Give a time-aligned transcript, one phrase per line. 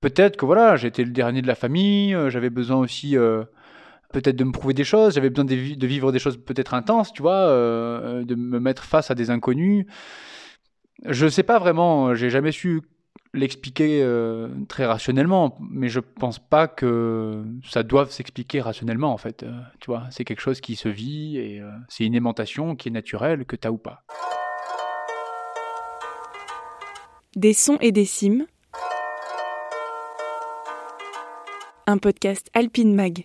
[0.00, 3.42] Peut-être que voilà, j'étais le dernier de la famille, euh, j'avais besoin aussi euh,
[4.12, 6.74] peut-être de me prouver des choses, j'avais besoin de, vi- de vivre des choses peut-être
[6.74, 9.86] intenses, tu vois, euh, de me mettre face à des inconnus.
[11.04, 12.82] Je sais pas vraiment, j'ai jamais su
[13.34, 14.04] l'expliquer
[14.68, 19.44] très rationnellement, mais je pense pas que ça doive s'expliquer rationnellement en fait.
[20.10, 23.70] c'est quelque chose qui se vit et c'est une aimantation qui est naturelle, que t'as
[23.70, 24.02] ou pas.
[27.36, 28.46] Des sons et des cimes.
[31.90, 33.24] Un podcast Alpine Mag.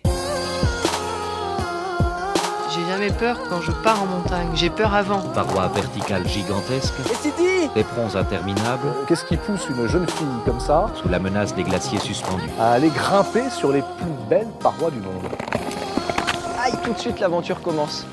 [2.70, 4.48] J'ai jamais peur quand je pars en montagne.
[4.54, 5.20] J'ai peur avant.
[5.34, 10.60] Parois verticales gigantesques, Et c'est dit éperons interminables, Qu'est-ce qui pousse une jeune fille comme
[10.60, 12.48] ça sous la menace des glaciers suspendus.
[12.58, 15.28] à aller grimper sur les plus belles parois du monde
[16.64, 18.06] Aïe, tout de suite l'aventure commence.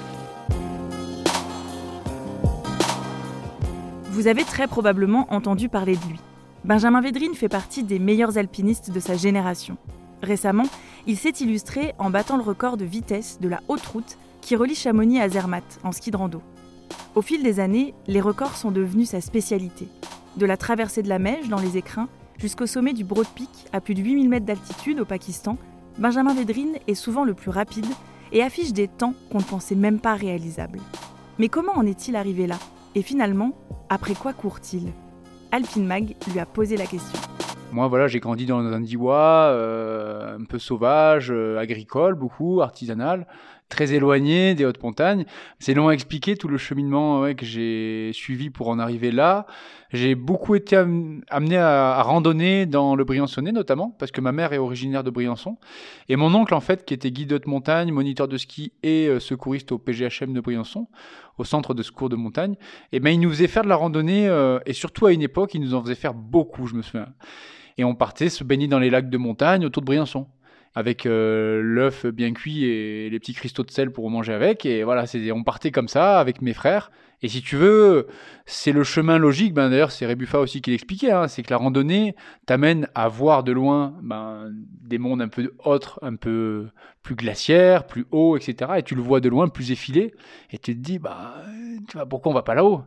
[4.09, 6.19] Vous avez très probablement entendu parler de lui.
[6.65, 9.77] Benjamin Védrine fait partie des meilleurs alpinistes de sa génération.
[10.21, 10.67] Récemment,
[11.07, 14.75] il s'est illustré en battant le record de vitesse de la haute route qui relie
[14.75, 16.41] Chamonix à Zermatt en ski de rando.
[17.15, 19.87] Au fil des années, les records sont devenus sa spécialité.
[20.37, 23.81] De la traversée de la Meige dans les écrins jusqu'au sommet du Broad Peak à
[23.81, 25.57] plus de 8000 mètres d'altitude au Pakistan,
[25.97, 27.85] Benjamin Védrine est souvent le plus rapide
[28.31, 30.79] et affiche des temps qu'on ne pensait même pas réalisables.
[31.37, 32.57] Mais comment en est-il arrivé là?
[32.95, 33.51] Et finalement,
[33.89, 34.91] après quoi court-il?
[35.51, 37.19] Alpine Mag lui a posé la question.
[37.71, 43.25] Moi, voilà, j'ai grandi dans un Diois euh, un peu sauvage, euh, agricole, beaucoup, artisanal,
[43.69, 45.23] très éloigné des hautes montagnes.
[45.59, 49.45] C'est long à expliquer tout le cheminement que j'ai suivi pour en arriver là.
[49.93, 54.51] J'ai beaucoup été am- amené à, randonner dans le Briançonnais, notamment, parce que ma mère
[54.51, 55.57] est originaire de Briançon.
[56.09, 59.07] Et mon oncle, en fait, qui était guide de haute montagne, moniteur de ski et
[59.07, 60.87] euh, secouriste au PGHM de Briançon,
[61.37, 62.55] au centre de secours de montagne,
[62.91, 64.29] et ben, il nous faisait faire de la randonnée,
[64.65, 67.07] et surtout à une époque, il nous en faisait faire beaucoup, je me souviens.
[67.81, 70.27] Et on partait se baigner dans les lacs de montagne autour de Briançon.
[70.75, 74.67] Avec euh, l'œuf bien cuit et les petits cristaux de sel pour manger avec.
[74.67, 76.91] Et voilà, on partait comme ça avec mes frères.
[77.23, 78.05] Et si tu veux,
[78.45, 79.55] c'est le chemin logique.
[79.55, 81.09] Ben, D'ailleurs, c'est Rebuffa aussi qui l'expliquait.
[81.09, 85.51] hein, c'est que la randonnée t'amène à voir de loin ben, des mondes un peu
[85.65, 86.67] autres, un peu
[87.01, 88.73] plus glaciaires, plus hauts, etc.
[88.77, 90.13] Et tu le vois de loin, plus effilé.
[90.51, 91.33] Et tu te dis, bah,
[91.89, 92.83] tu pourquoi on va pas là-haut?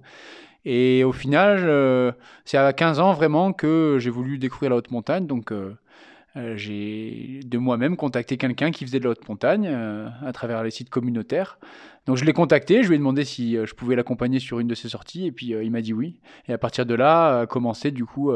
[0.64, 2.14] Et au final,
[2.44, 5.26] c'est à 15 ans vraiment que j'ai voulu découvrir la haute montagne.
[5.26, 5.74] Donc, euh,
[6.36, 10.62] euh, j'ai de moi-même contacté quelqu'un qui faisait de la haute montagne euh, à travers
[10.64, 11.58] les sites communautaires.
[12.06, 14.74] Donc, je l'ai contacté, je lui ai demandé si je pouvais l'accompagner sur une de
[14.74, 16.16] ses sorties, et puis il m'a dit oui.
[16.48, 18.30] Et à partir de là, a commencé du coup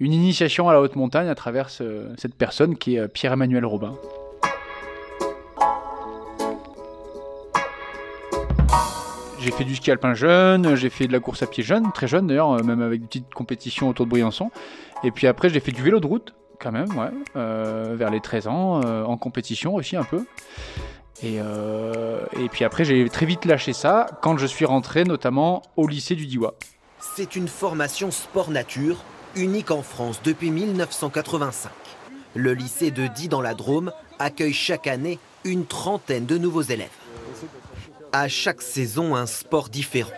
[0.00, 3.94] une initiation à la haute montagne à travers ce- cette personne qui est Pierre-Emmanuel Robin.
[9.40, 12.06] J'ai fait du ski alpin jeune, j'ai fait de la course à pied jeune, très
[12.06, 14.50] jeune d'ailleurs, euh, même avec des petites compétitions autour de Briançon.
[15.02, 18.20] Et puis après, j'ai fait du vélo de route, quand même, ouais, euh, vers les
[18.20, 20.26] 13 ans, euh, en compétition aussi un peu.
[21.22, 21.38] Et,
[22.50, 26.26] puis après, j'ai très vite lâché ça quand je suis rentré notamment au lycée du
[26.26, 26.54] Diois.
[26.98, 28.96] C'est une formation sport-nature
[29.36, 31.70] unique en France depuis 1985.
[32.34, 36.88] Le lycée de Die dans la Drôme accueille chaque année une trentaine de nouveaux élèves.
[38.12, 40.10] À chaque saison, un sport différent.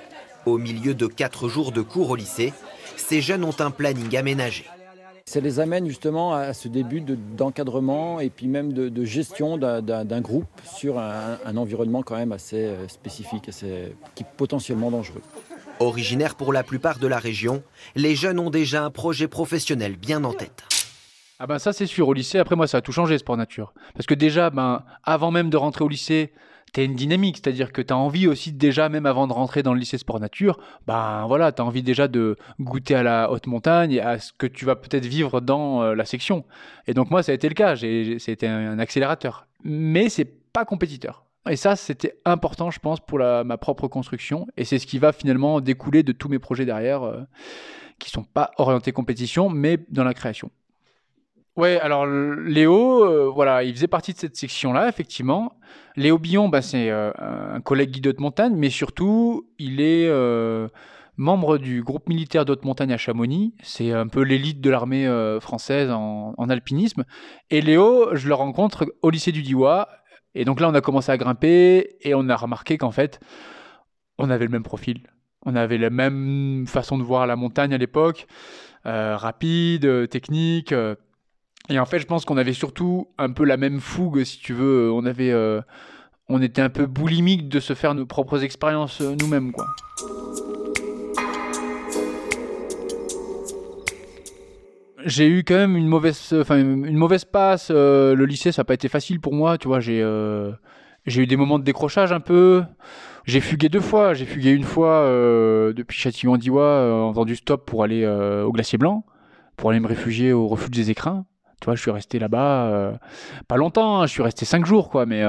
[0.47, 2.53] Au milieu de quatre jours de cours au lycée,
[2.97, 4.65] ces jeunes ont un planning aménagé.
[5.25, 9.57] Ça les amène justement à ce début de- d'encadrement et puis même de, de gestion
[9.57, 14.91] d'un- groupe sur un, un environnement quand même assez euh, spécifique, assez, qui est potentiellement
[14.91, 15.23] dangereux.
[15.79, 17.63] Originaires pour la plupart de la région,
[17.95, 20.65] les jeunes ont déjà un projet professionnel bien en tête.
[21.39, 23.73] Ah ben ça c'est sûr, au lycée, après moi ça a tout changé sport nature.
[23.95, 26.33] Parce que déjà, ben, avant même de rentrer au lycée,
[26.73, 29.81] t'as une dynamique, c'est-à-dire que t'as envie aussi déjà, même avant de rentrer dans le
[29.81, 34.19] lycée sport nature, ben voilà, t'as envie déjà de goûter à la haute montagne à
[34.19, 36.45] ce que tu vas peut-être vivre dans euh, la section.
[36.87, 39.47] Et donc moi ça a été le cas, c'était un, un accélérateur.
[39.65, 41.25] Mais c'est pas compétiteur.
[41.51, 44.47] Et ça, c'était important, je pense, pour la- ma propre construction.
[44.57, 47.23] Et c'est ce qui va finalement découler de tous mes projets derrière, euh,
[47.99, 50.51] qui sont pas orientés compétition, mais dans la création.
[51.57, 55.59] Ouais, alors Léo, euh, voilà, il faisait partie de cette section-là, effectivement.
[55.97, 60.69] Léo Billon, bah, c'est euh, un collègue guide de montagne, mais surtout, il est euh,
[61.19, 63.55] membre du groupe militaire de haute montagne à Chamonix.
[63.63, 65.07] C'est un peu l'élite de l'armée
[65.43, 67.05] française en, en alpinisme.
[67.51, 69.89] Et Léo, je le rencontre au lycée du Diois.
[70.35, 73.21] Et donc là, on a commencé à grimper et on a remarqué qu'en fait,
[74.17, 75.03] on avait le même profil.
[75.45, 78.27] On avait la même façon de voir la montagne à l'époque,
[78.85, 80.73] rapide, technique.
[81.69, 84.53] Et en fait, je pense qu'on avait surtout un peu la même fougue, si tu
[84.53, 84.91] veux.
[84.93, 85.61] On avait, euh,
[86.29, 89.67] on était un peu boulimique de se faire nos propres expériences euh, nous-mêmes, quoi.
[95.05, 97.73] j'ai eu quand même une mauvaise, enfin une mauvaise passe.
[97.73, 99.59] Euh, le lycée, ça n'a pas été facile pour moi.
[99.59, 100.01] Tu vois, j'ai
[101.07, 102.63] j'ai eu des moments de décrochage un peu.
[103.25, 104.15] J'ai fugué deux fois.
[104.15, 105.05] J'ai fugué une fois
[105.75, 109.05] depuis Châtillon-Diwa en faisant du stop pour aller au Glacier Blanc,
[109.57, 111.25] pour aller me réfugier au refuge des écrins.
[111.63, 112.99] Tu vois, je suis resté là-bas
[113.49, 114.03] pas longtemps.
[114.03, 115.07] hein, je suis resté cinq jours, quoi.
[115.07, 115.23] Mais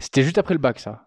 [0.00, 1.04] c'était juste après le bac, ça.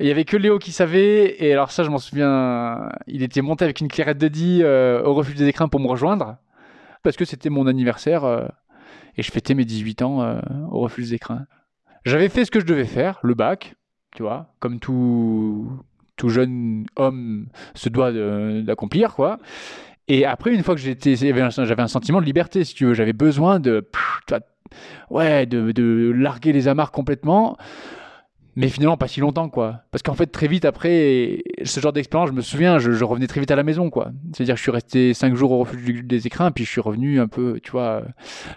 [0.00, 1.36] Il y avait que Léo qui savait.
[1.44, 2.88] Et alors ça, je m'en souviens.
[3.06, 6.38] Il était monté avec une clairette de Die au refuge des écrins pour me rejoindre
[7.06, 8.48] parce que c'était mon anniversaire euh,
[9.16, 10.40] et je fêtais mes 18 ans euh,
[10.72, 11.46] au refuge des écrins.
[12.04, 13.76] J'avais fait ce que je devais faire, le bac,
[14.16, 15.70] tu vois, comme tout,
[16.16, 18.10] tout jeune homme se doit
[18.62, 19.38] d'accomplir, quoi.
[20.08, 22.94] Et après, une fois que j'étais, j'avais un, sentiment de liberté, si tu veux.
[22.94, 23.88] J'avais besoin de,
[25.10, 27.56] ouais, de, de larguer les amarres complètement
[28.56, 29.82] mais finalement pas si longtemps quoi.
[29.90, 33.40] Parce qu'en fait très vite après ce genre d'expérience je me souviens je, revenais très
[33.40, 34.10] vite à la maison quoi.
[34.32, 36.80] C'est à dire je suis resté cinq jours au refuge des écrins puis je suis
[36.80, 38.02] revenu un peu tu vois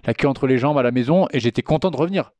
[0.06, 2.32] la queue entre les jambes à la maison et j'étais content de revenir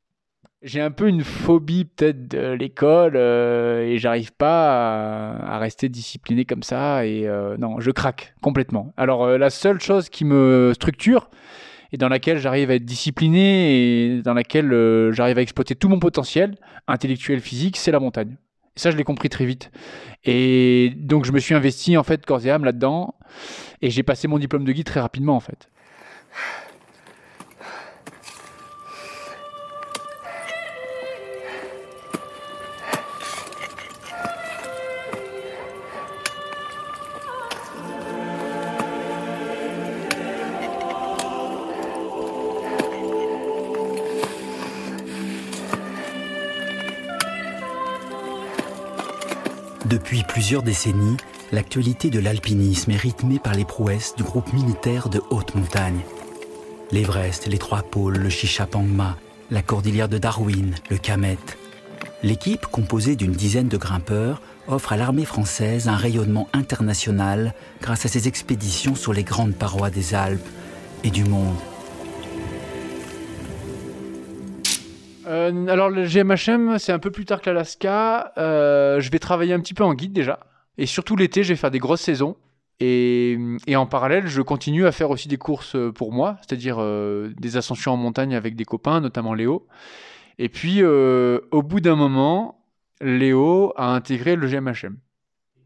[0.62, 6.44] j'ai un peu une phobie peut-être de l'école euh, et j'arrive pas à, rester discipliné
[6.44, 10.72] comme ça et euh, non je craque complètement alors euh, la seule chose qui me
[10.74, 11.30] structure
[11.92, 14.70] et dans laquelle j'arrive à être discipliné et dans laquelle
[15.12, 18.36] j'arrive à exploiter tout mon potentiel intellectuel, physique, c'est la montagne.
[18.76, 19.70] Ça, je l'ai compris très vite.
[20.24, 23.14] Et donc, je me suis investi en fait corps et âme là-dedans
[23.82, 25.68] et j'ai passé mon diplôme de guide très rapidement en fait.
[49.90, 51.16] Depuis plusieurs décennies,
[51.50, 55.98] l'actualité de l'alpinisme est rythmée par les prouesses du groupe militaire de haute montagne.
[56.92, 59.16] L'Everest, les Trois Pôles, le Chichapangma,
[59.50, 61.38] la cordillère de Darwin, le Kamet.
[62.22, 67.52] L'équipe, composée d'une dizaine de grimpeurs, offre à l'armée française un rayonnement international
[67.82, 70.46] grâce à ses expéditions sur les grandes parois des Alpes
[71.02, 71.56] et du monde.
[75.30, 78.32] Euh, alors le GMHM, c'est un peu plus tard que l'Alaska.
[78.36, 80.40] Euh, je vais travailler un petit peu en guide déjà.
[80.76, 82.36] Et surtout l'été, je vais faire des grosses saisons.
[82.82, 83.36] Et,
[83.74, 87.92] en parallèle, je continue à faire aussi des courses pour moi, c'est-à-dire euh, des ascensions
[87.92, 89.66] en montagne avec des copains, notamment Léo.
[90.38, 92.64] Et puis, au bout d'un moment,
[93.02, 94.96] Léo a intégré le GMHM.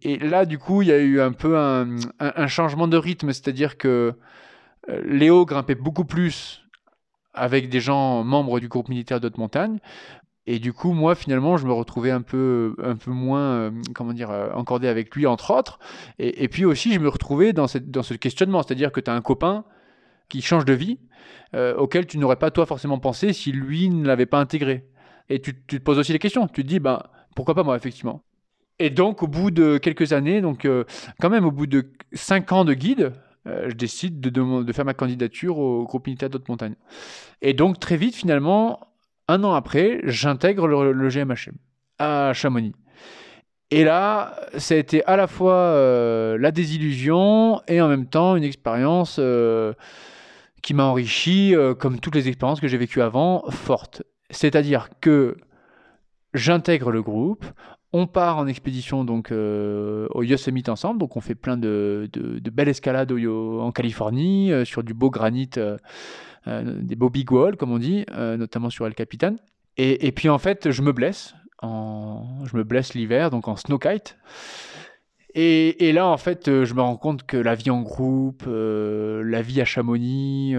[0.03, 3.79] Et là, du coup, il y a eu un peu un changement de rythme, c'est-à-dire
[3.79, 4.15] que
[4.89, 6.64] Léo grimpait beaucoup plus
[7.35, 9.79] avec des gens membres du groupe militaire d'haute montagne.
[10.47, 14.13] Et du coup, moi, finalement, je me retrouvais un peu, un peu moins, euh, comment
[14.13, 15.79] dire, euh, encordé avec lui, entre autres.
[16.19, 19.15] Et, puis aussi, je me retrouvais dans, cette, dans ce questionnement, c'est-à-dire que tu as
[19.15, 19.65] un copain
[20.29, 20.99] qui change de vie,
[21.55, 24.87] euh, auquel tu n'aurais pas toi forcément pensé si lui ne l'avait pas intégré.
[25.31, 26.47] Et tu, te poses aussi les questions.
[26.47, 27.03] Tu te dis, ben,
[27.35, 28.23] pourquoi pas moi, effectivement.
[28.79, 30.69] Et donc, au bout de quelques années, donc
[31.21, 33.13] quand même au bout de cinq ans de guide,
[33.47, 36.75] euh, je décide de, faire ma candidature au groupe militaire d'haute montagne.
[37.43, 38.81] Et donc très vite, finalement,
[39.29, 41.55] un an après, j'intègre le, GMHM
[41.99, 42.75] à Chamonix.
[43.71, 48.37] Et là, ça a été à la fois euh, la désillusion et en même temps
[48.37, 49.73] une expérience euh,
[50.63, 54.03] qui m'a enrichi, comme toutes les expériences que j'ai vécues avant, forte.
[54.31, 55.37] C'est-à-dire que
[56.33, 57.45] j'intègre le groupe,
[57.95, 62.11] on part en expédition donc euh, au Yosemite ensemble, donc on fait plein de,
[62.53, 65.79] belles escalades en Californie euh, sur du beau granit, euh,
[66.45, 69.37] des beaux big walls comme on dit, notamment sur El Capitan.
[69.77, 74.19] Et, puis en fait, je me blesse, je me blesse l'hiver donc en snowkite.
[75.37, 79.43] Et, et, là, en fait, je me rends compte que la vie en groupe, la
[79.43, 80.55] vie à Chamonix,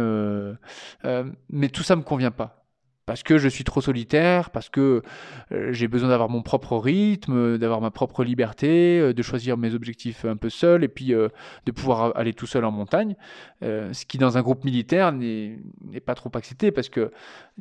[1.49, 2.64] mais tout ça me convient pas
[3.05, 5.03] parce que je suis trop solitaire, parce que
[5.51, 9.75] euh, j'ai besoin d'avoir mon propre rythme, d'avoir ma propre liberté, euh, de choisir mes
[9.75, 11.29] objectifs un peu seul et puis euh,
[11.65, 13.15] de pouvoir aller tout seul en montagne,
[13.61, 15.59] ce qui dans un groupe militaire n'est
[16.05, 17.11] pas trop accepté parce que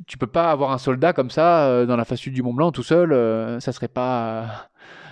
[0.07, 2.83] tu peux pas avoir un soldat comme ça dans la face du Mont Blanc tout
[2.83, 3.11] seul,
[3.61, 4.69] ça serait pas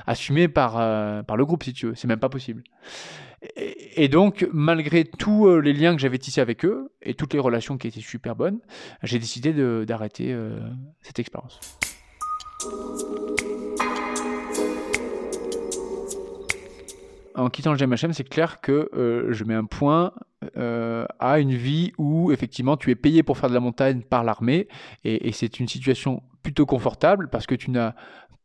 [0.06, 0.74] assumé par,
[1.24, 2.62] par le groupe si tu veux, c'est même pas possible.
[3.56, 7.40] Et, donc, malgré tous euh, les liens que j'avais tissés avec eux et toutes les
[7.40, 8.60] relations qui étaient super bonnes,
[9.02, 9.52] j'ai décidé
[9.84, 10.60] d'arrêter euh,
[11.02, 11.58] cette expérience.
[17.34, 20.12] En quittant le GMHM, c'est clair que euh, je mets un point
[21.20, 24.66] à une vie où effectivement tu es payé pour faire de la montagne par l'armée
[25.04, 27.94] et c'est une situation plutôt confortable parce que tu n'as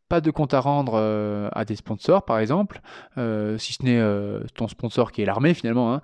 [0.09, 2.81] pas de compte à rendre euh, à des sponsors, par exemple,
[3.17, 6.01] euh, si ce n'est euh, ton sponsor qui est l'armée finalement, hein.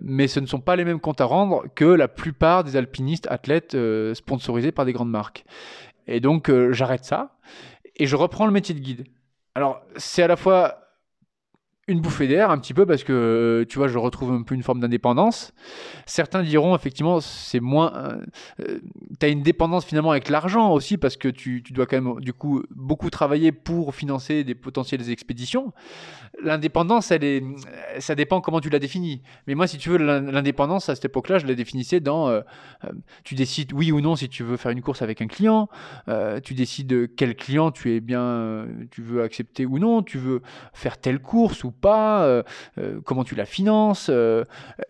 [0.00, 3.26] Mais ce ne sont pas les mêmes comptes à rendre que la plupart des alpinistes
[3.30, 3.76] athlètes
[4.14, 5.44] sponsorisés par des grandes marques.
[6.06, 7.36] Et donc j'arrête ça
[7.96, 9.06] et je reprends le métier de guide.
[9.54, 10.83] Alors c'est à la fois
[11.86, 14.54] une bouffée d'air un petit peu parce que euh, tu vois je retrouve un peu
[14.54, 15.52] une forme d'indépendance.
[16.06, 17.92] Certains diront effectivement c'est moins
[18.60, 18.78] euh,
[19.20, 22.20] tu as une dépendance finalement avec l'argent aussi parce que tu, tu dois quand même
[22.20, 25.72] du coup beaucoup travailler pour financer des potentielles expéditions.
[26.42, 27.42] L'indépendance elle est
[27.98, 29.22] ça dépend comment tu la définis.
[29.46, 32.28] Mais moi si tu veux l'in- l'indépendance à cette époque là je la définissais dans
[32.28, 32.40] euh,
[32.84, 32.88] euh,
[33.24, 35.68] tu décides oui ou non si tu veux faire une course avec un client
[36.08, 40.16] euh, tu décides quel client tu es bien euh, tu veux accepter ou non tu
[40.16, 40.40] veux
[40.72, 42.42] faire telle course ou pas, euh,
[42.78, 44.08] euh, comment tu la finances.
[44.10, 44.44] euh,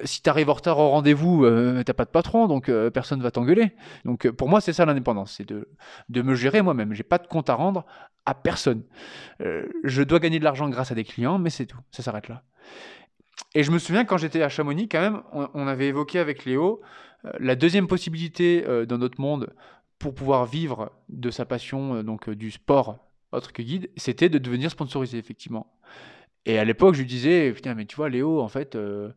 [0.04, 1.46] si tu arrives en retard au rendez-vous,
[1.84, 3.72] t'as pas de patron, donc personne va t'engueuler.
[4.04, 5.68] Donc pour moi, c'est ça l'indépendance, c'est de,
[6.08, 6.94] de me gérer moi-même.
[6.94, 7.84] J'ai pas de compte à rendre
[8.26, 8.82] à personne.
[9.40, 12.42] Je dois gagner de l'argent grâce à des clients, mais c'est tout, ça s'arrête là.
[13.54, 16.44] Et je me souviens quand j'étais à Chamonix, quand même, on, on avait évoqué avec
[16.44, 16.80] Léo
[17.38, 19.54] la deuxième possibilité dans notre monde
[19.98, 22.98] pour pouvoir vivre de sa passion, donc du sport
[23.34, 25.66] autre que guide, c'était de devenir sponsorisé, effectivement.
[26.46, 29.10] Et à l'époque, je lui disais, putain, mais tu vois, Léo, en fait, euh,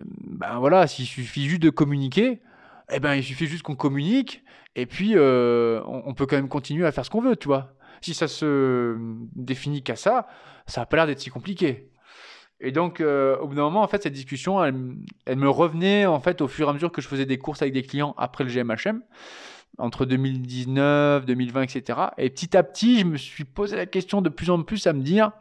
[0.00, 2.40] ben voilà, s'il suffit juste de communiquer,
[2.92, 4.42] eh ben, il suffit juste qu'on communique,
[4.74, 7.74] et puis euh, on, peut quand même continuer à faire ce qu'on veut, tu vois.
[8.00, 8.96] Si ça se
[9.36, 10.26] définit qu'à ça,
[10.66, 11.88] ça n'a pas l'air d'être si compliqué.
[12.60, 14.74] Et donc, euh, au bout d'un moment, en fait, cette discussion, elle,
[15.26, 17.62] elle me revenait, en fait, au fur et à mesure que je faisais des courses
[17.62, 19.02] avec des clients après le GMHM,
[19.78, 21.98] entre 2019, 2020, etc.
[22.18, 24.92] Et petit à petit, je me suis posé la question de plus en plus à
[24.92, 25.32] me dire,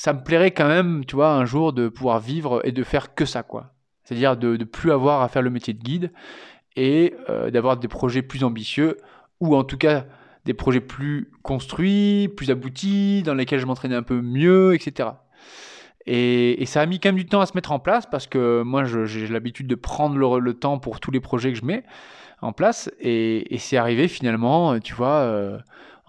[0.00, 3.14] ça me plairait quand même, tu vois, un jour de pouvoir vivre et de faire
[3.14, 3.74] que ça, quoi.
[4.02, 6.10] C'est-à-dire de, de plus avoir à faire le métier de guide
[6.74, 8.96] et euh, d'avoir des projets plus ambitieux
[9.40, 10.06] ou en tout cas
[10.46, 15.10] des projets plus construits, plus aboutis, dans lesquels je m'entraînais un peu mieux, etc.
[16.06, 18.26] Et, et ça a mis quand même du temps à se mettre en place parce
[18.26, 21.84] que moi, j'ai l'habitude de prendre le, temps pour tous les projets que je mets
[22.40, 22.90] en place.
[23.00, 25.58] Et, et c'est arrivé finalement, tu vois, euh,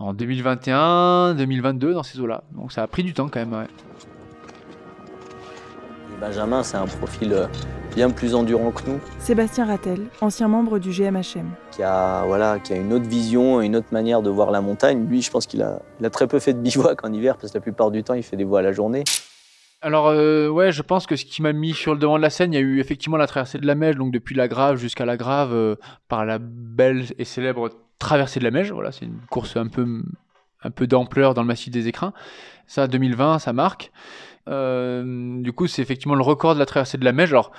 [0.02, 2.44] en 2021, 2022, dans ces eaux-là.
[2.56, 3.54] Donc ça a pris du temps quand même.
[3.54, 3.68] ouais.
[6.20, 7.48] Benjamin, c'est un profil euh,
[7.96, 11.50] bien plus endurant que nous, Sébastien Rattel, ancien membre du GMHM.
[11.72, 15.08] qui a, voilà, qui a une autre vision, une autre manière de voir la montagne.
[15.08, 17.52] Lui, je pense qu'il a, il a très peu fait de bivouac en hiver, parce
[17.52, 19.04] que la plupart du temps, il fait des voies à la journée.
[19.84, 22.30] Alors euh, ouais, je pense que ce qui m'a mis sur le devant de la
[22.30, 24.78] scène, il y a eu effectivement la traversée de la Meige, donc depuis la Grave
[24.78, 25.76] jusqu'à la Grave, euh,
[26.08, 28.72] par la belle et célèbre traversée de la Meige.
[28.72, 30.04] Voilà, c'est une course un peu
[30.64, 32.14] un peu d'ampleur dans le massif des Écrins.
[32.68, 33.92] Ça, 2020, ça marque.
[34.48, 37.32] Euh, du coup, c'est effectivement le record de la traversée de la Meige.
[37.32, 37.52] Alors,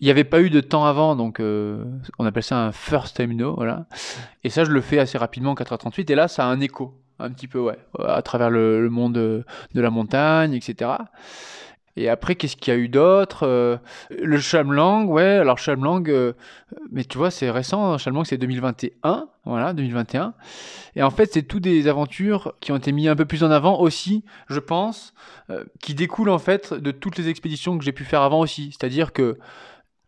[0.00, 1.84] il n'y avait pas eu de temps avant, donc euh,
[2.18, 3.86] on appelle ça un first time no, voilà.
[4.44, 6.10] Et ça, je le fais assez rapidement, 4h38.
[6.12, 9.44] Et là, ça a un écho, un petit peu, ouais, à travers le, monde de,
[9.74, 10.90] de la montagne, etc.
[11.96, 13.78] Et après, qu'est-ce qu'il y a eu d'autre Euh,
[14.10, 15.22] Le Chamlang, ouais.
[15.24, 16.34] Alors Chamlang, euh,
[16.92, 17.94] mais tu vois, c'est récent.
[17.94, 20.34] hein, c'est 2021, voilà, 2021.
[20.94, 23.50] Et en fait, c'est tout des aventures qui ont été mis un peu plus en
[23.50, 25.14] avant aussi, je pense,
[25.50, 28.72] euh, qui découlent en fait de toutes les expéditions que j'ai pu faire avant aussi.
[28.72, 29.38] C'est-à-dire que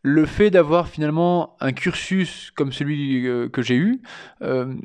[0.02, 4.00] le fait d'avoir finalement un cursus comme celui que j'ai eu,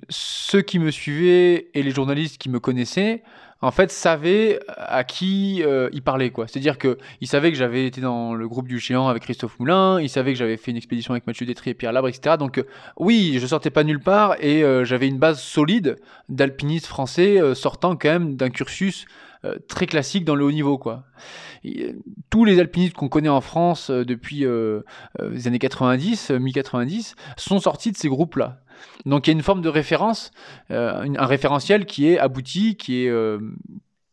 [0.10, 3.22] ceux qui me suivaient et les journalistes qui me connaissaient,
[3.63, 6.48] en fait, savaient à qui euh, ils parlaient, quoi.
[6.48, 10.01] C'est-à-dire que ils savaient que j'avais été dans le groupe du géant avec Christophe Moulin,
[10.01, 12.36] ils savaient que j'avais fait une expédition avec Mathieu Détry et Pierre Labre, etc.
[12.38, 12.63] Donc euh,
[12.98, 15.96] oui, je sortais pas nulle part et euh, j'avais une base solide
[16.27, 19.05] d'alpinistes français euh, sortant quand même d'un cursus
[19.46, 21.03] euh, très classique dans le haut niveau, quoi.
[21.65, 21.93] Euh,
[22.29, 24.82] tous les alpinistes qu'on connaît en France euh, depuis euh,
[25.20, 28.62] euh, les années 90, euh, mi-90, sont sortis de ces groupes-là.
[29.05, 30.31] Donc il y a une forme de référence,
[30.71, 33.39] euh, un référentiel qui est abouti, qui est, euh,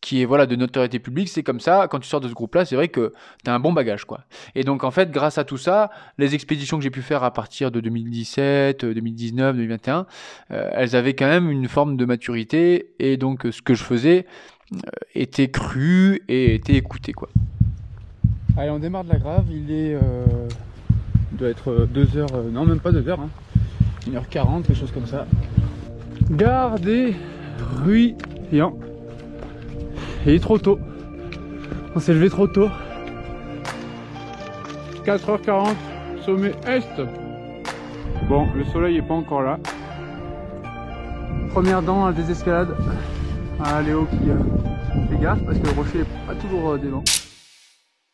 [0.00, 1.28] qui est voilà, de notoriété publique.
[1.28, 3.12] C'est comme ça, quand tu sors de ce groupe-là, c'est vrai que
[3.44, 4.04] tu as un bon bagage.
[4.04, 4.24] quoi.
[4.54, 7.32] Et donc en fait, grâce à tout ça, les expéditions que j'ai pu faire à
[7.32, 10.06] partir de 2017, euh, 2019, 2021,
[10.50, 12.92] euh, elles avaient quand même une forme de maturité.
[12.98, 14.26] Et donc ce que je faisais
[14.72, 14.78] euh,
[15.14, 17.12] était cru et était écouté.
[17.12, 17.28] Quoi.
[18.56, 19.44] Allez, on démarre de la grave.
[19.50, 19.96] Il est.
[21.32, 22.50] doit être 2h.
[22.50, 23.16] non, même pas 2h.
[24.06, 25.26] 1h40, quelque chose comme ça.
[26.30, 27.14] Gare des.
[28.52, 28.62] Et
[30.26, 30.78] il est trop tôt.
[31.94, 32.68] On s'est levé trop tôt.
[35.04, 35.74] 4h40,
[36.24, 37.00] sommet Est.
[38.28, 39.58] Bon, le soleil est pas encore là.
[41.50, 42.76] Première dent à la désescalade.
[43.62, 47.02] Ah, Léo qui euh, fait gaffe parce que le rocher est pas toujours euh.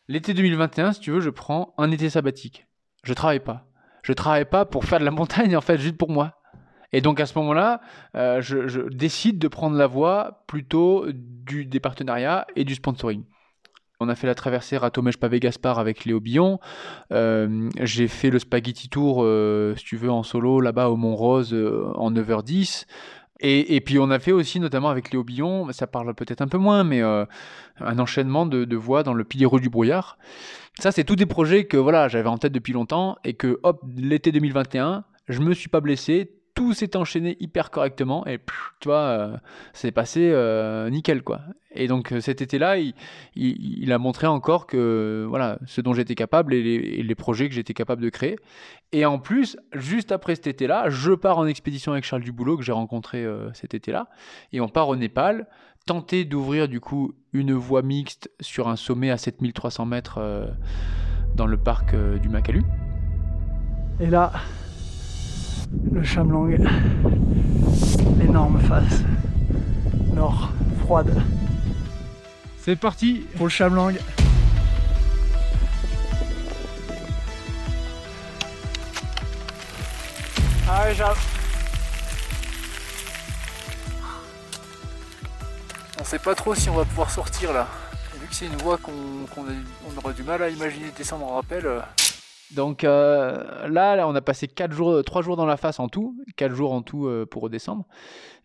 [0.09, 2.67] L'été 2021, si tu veux, je prends un été sabbatique.
[3.05, 3.66] Je travaille pas.
[4.07, 6.35] Je travaille pas pour faire de la montagne, en fait, juste pour moi.
[6.93, 7.81] Et donc à ce moment-là,
[8.15, 13.25] euh, je, décide de prendre la voie plutôt du, des partenariats et du sponsoring.
[13.99, 16.61] On a fait la traversée Ratomèche-Pavé-Gaspard avec Léo Billon.
[17.13, 21.53] Euh, j'ai fait le Spaghetti Tour, euh, si tu veux, en solo, là-bas au Mont-Rose,
[21.53, 22.87] euh, en 9h10.
[23.41, 26.57] Et, puis on a fait aussi, notamment avec Léo Billon, ça parle peut-être un peu
[26.57, 27.27] moins, mais euh,
[27.81, 30.19] un enchaînement de, voix dans le Pilier Rouge du Brouillard.
[30.79, 33.83] Ça, c'est tous des projets que voilà, j'avais en tête depuis longtemps et que, hop,
[33.97, 38.89] l'été 2021, je me suis pas blessé, tout s'est enchaîné hyper correctement et pff, tu
[38.89, 39.37] vois, euh,
[39.75, 41.43] c'est passé euh, nickel quoi.
[41.71, 42.79] Et donc euh, cet été-là,
[43.37, 47.51] il, a montré encore que voilà, ce dont j'étais capable et les, et les, projets
[47.51, 48.39] que j'étais capable de créer.
[48.93, 52.63] Et en plus, juste après cet été-là, je pars en expédition avec Charles Duboulot que
[52.63, 54.09] j'ai rencontré cet été-là,
[54.53, 55.49] et on part au Népal,
[55.85, 60.49] tenter d'ouvrir du coup une voie mixte sur un sommet à 7300 mètres
[61.35, 62.63] dans le parc du Makalu.
[64.01, 64.33] Et là,
[65.93, 66.57] le Chamlang,
[68.19, 69.03] l'énorme face
[70.17, 71.23] nord, froide.
[72.59, 73.95] C'est parti pour le Chamlang.
[80.69, 81.17] Allez, j'arrive.
[86.01, 87.69] On sait pas trop si on va pouvoir sortir là.
[88.15, 91.27] Et vu que c'est une voie qu'on qu on aura du mal à imaginer descendre
[91.27, 91.69] en rappel.
[92.53, 92.55] Euh...
[92.55, 96.17] Donc euh, là, on a passé 4 jours, 3 jours dans la face en tout,
[96.37, 97.87] 4 jours en tout euh, pour redescendre.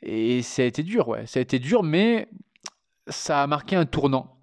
[0.02, 1.26] Et ça a été dur, ouais.
[1.26, 2.28] Ça a été dur, mais
[3.08, 4.38] ça a marqué un tournant.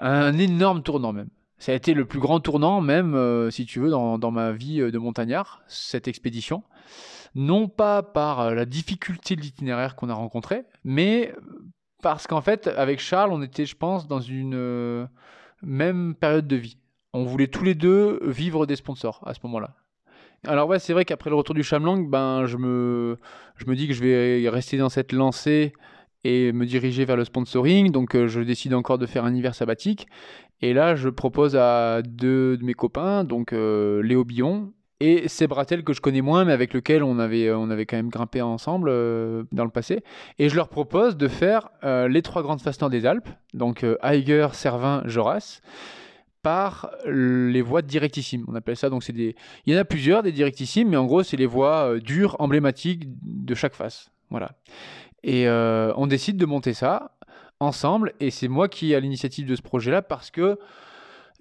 [0.00, 1.28] Un énorme tournant même.
[1.58, 4.78] Ça a été le plus grand tournant même, euh, si tu veux, dans, ma vie
[4.78, 6.62] de montagnard, cette expédition.
[7.34, 11.34] Non pas par la difficulté de l'itinéraire qu'on a rencontré, mais
[12.02, 15.06] parce qu'en fait, avec Charles, on était, je pense, dans une euh,
[15.62, 16.78] même période de vie
[17.18, 19.74] on voulait tous les deux vivre des sponsors à ce moment-là.
[20.46, 23.16] Alors ouais, c'est vrai qu'après le retour du Chamlang, ben je me
[23.56, 25.72] je me dis que je vais rester dans cette lancée
[26.22, 27.90] et me diriger vers le sponsoring.
[27.90, 30.06] Donc euh, je décide encore de faire un hiver sabbatique.
[30.60, 35.52] Et là, je propose à deux de mes copains, donc euh, Léo Billon et Seb
[35.52, 38.42] Rattel que je connais moins, mais avec lequel on avait, on avait quand même grimpé
[38.42, 40.02] ensemble euh, dans le passé.
[40.38, 43.96] Et je leur propose de faire euh, les trois grandes fasteurs des Alpes, donc euh,
[44.02, 45.60] Eiger, Cervin, Joras
[46.42, 48.44] par les voies directissimes.
[48.48, 49.34] On appelle ça donc c'est des
[49.66, 52.36] il y en a plusieurs des directissimes mais en gros c'est les voies euh, dures
[52.38, 54.10] emblématiques de chaque face.
[54.30, 54.52] Voilà.
[55.22, 57.12] Et euh, on décide de monter ça
[57.60, 60.58] ensemble et c'est moi qui ai l'initiative de ce projet là parce que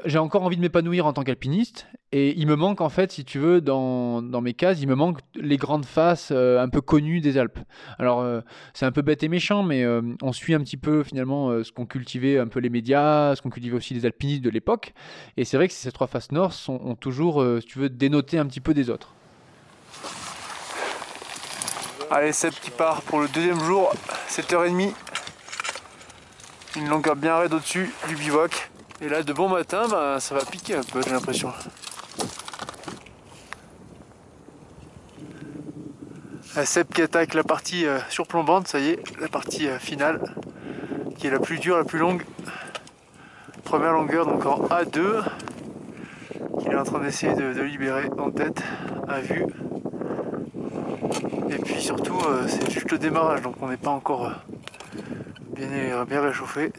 [0.06, 3.26] j'ai encore envie de m'épanouir en tant qu'alpiniste et il me manque en fait, si
[3.26, 7.20] tu veux, dans, mes cases, il me manque les grandes faces euh, un peu connues
[7.20, 7.60] des Alpes.
[7.98, 8.42] Alors euh,
[8.74, 11.72] c'est un peu bête et méchant, mais euh, on suit un petit peu finalement ce
[11.72, 14.94] qu'ont cultivé un peu les médias, ce qu'ont cultivé aussi les alpinistes de l'époque.
[15.36, 18.38] Et c'est vrai que ces trois faces nord sont, ont toujours, si tu veux, dénoté
[18.38, 19.14] un petit peu des autres.
[22.12, 23.92] Allez, Seb qui part pour le deuxième jour,
[24.30, 24.94] 7h30.
[26.78, 28.70] Une longueur bien raide au-dessus du bivouac.
[29.00, 31.54] Et là, de bon matin, bah, ça va piquer un peu, j'ai l'impression.
[36.56, 40.20] La Seb qui attaque la partie euh, surplombante, ça y est, la partie euh, finale,
[41.20, 42.24] qui est la plus dure, la plus longue.
[43.64, 45.24] Première longueur, donc en A2,
[46.60, 48.64] qu'il est en train d'essayer de, libérer en tête,
[49.08, 49.46] à vue.
[51.52, 54.32] Et puis surtout, euh, c'est juste le démarrage, donc on n'est pas encore
[55.52, 56.74] bien, bien réchauffé.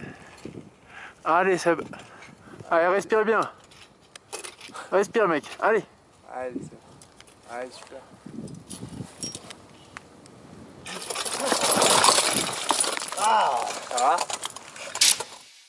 [1.24, 1.82] Allez Seb
[2.70, 3.40] Allez respire bien.
[4.92, 5.82] Respire mec, allez.
[6.34, 6.52] Allez
[7.50, 7.98] Allez super.
[13.20, 13.50] Ah
[13.90, 14.16] Ça va?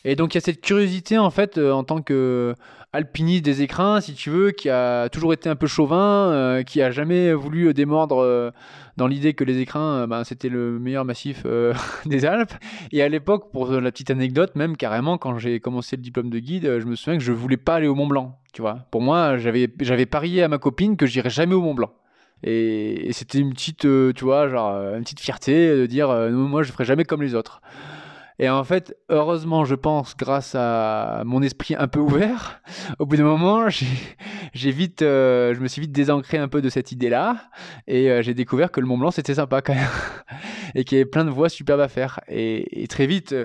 [0.06, 2.56] Et donc il y a cette curiosité en fait euh, en tant que
[2.94, 6.82] alpiniste des écrins, si tu veux, qui a toujours été un peu chauvin, euh, qui
[6.82, 8.52] a jamais voulu démordre euh,
[8.98, 11.74] dans l'idée que les écrins, ben, c'était le meilleur massif euh,
[12.06, 12.54] des Alpes.
[12.92, 16.40] Et à l'époque, pour la petite anecdote, même carrément, quand j'ai commencé le diplôme de
[16.40, 18.40] guide, je me souviens que je voulais pas aller au Mont Blanc.
[18.54, 21.76] Tu vois, pour moi, j'avais j'avais parié à ma copine que j'irais jamais au Mont
[21.76, 21.92] Blanc.
[22.44, 26.64] Et, c'était une petite, euh, tu vois, genre une petite fierté de dire, euh, moi,
[26.64, 27.62] je ferai jamais comme les autres.
[28.42, 32.62] Et en fait, heureusement, je pense, grâce à mon esprit un peu ouvert,
[32.98, 36.70] au bout d'un moment, j'ai vite, euh, je me suis vite désancré un peu de
[36.70, 37.50] cette idée-là,
[37.86, 39.90] et euh, j'ai découvert que le Mont Blanc c'était sympa quand même,
[40.76, 42.22] et qu'il y avait plein de voies superbes à faire.
[42.30, 43.36] Et, très vite,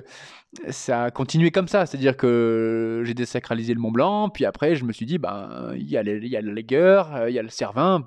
[0.69, 4.85] ça a continué comme ça, c'est-à-dire que j'ai désacralisé le Mont Blanc, puis après, je
[4.85, 8.05] me suis dit, ben, il y a, le Lager, il y a le Cervin,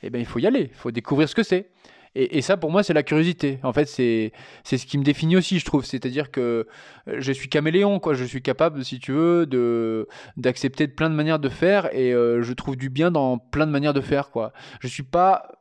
[0.00, 1.70] et ben, il faut y aller, il faut découvrir ce que c'est.
[2.14, 3.60] Et, et, ça, pour moi, c'est la curiosité.
[3.62, 4.32] En fait, c'est
[4.64, 5.84] ce qui me définit aussi, je trouve.
[5.84, 6.66] C'est-à-dire que
[7.06, 8.14] je suis caméléon, quoi.
[8.14, 12.42] Je suis capable, si tu veux, de d'accepter plein de manières de faire, et euh,
[12.42, 14.52] je trouve du bien dans plein de manières de faire, quoi.
[14.80, 15.59] Je suis pas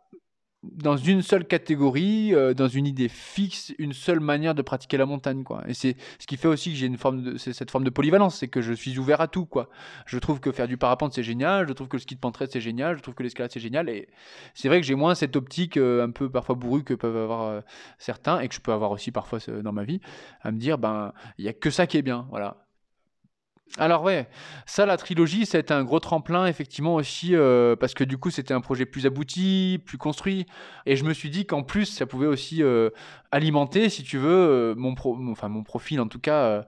[0.64, 5.06] dans une seule catégorie, euh, dans une idée fixe, une seule manière de pratiquer la
[5.06, 5.64] montagne, quoi.
[5.68, 8.38] Et c'est ce qui fait aussi que j'ai une forme de, cette forme de polyvalence,
[8.38, 9.70] c'est que je suis ouvert à tout, quoi.
[10.06, 12.50] Je trouve que faire du parapente c'est génial, je trouve que le ski de pentraide
[12.52, 14.10] c'est génial, je trouve que l'escalade c'est génial, et
[14.54, 17.44] c'est vrai que j'ai moins cette optique euh, un peu parfois bourrue que peuvent avoir
[17.44, 17.62] euh,
[17.98, 20.02] certains, et que je peux avoir aussi parfois dans ma vie,
[20.42, 22.69] à me dire, ben, il y a que ça qui est bien, voilà.
[23.78, 24.28] Alors ouais,
[24.66, 28.54] ça la trilogie, c'était un gros tremplin effectivement aussi euh, parce que du coup c'était
[28.54, 30.48] un projet plus abouti, plus construit,
[30.88, 32.90] et je me suis dit qu'en plus ça pouvait aussi euh,
[33.32, 36.66] alimenter, si tu veux, euh, mon, pro- enfin mon profil en tout cas,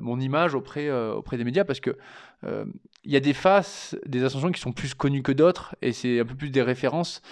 [0.00, 1.96] mon image auprès auprès des médias parce que
[2.42, 6.20] il y a des faces, des ascensions qui sont plus connues que d'autres et c'est
[6.20, 7.22] un peu plus des références.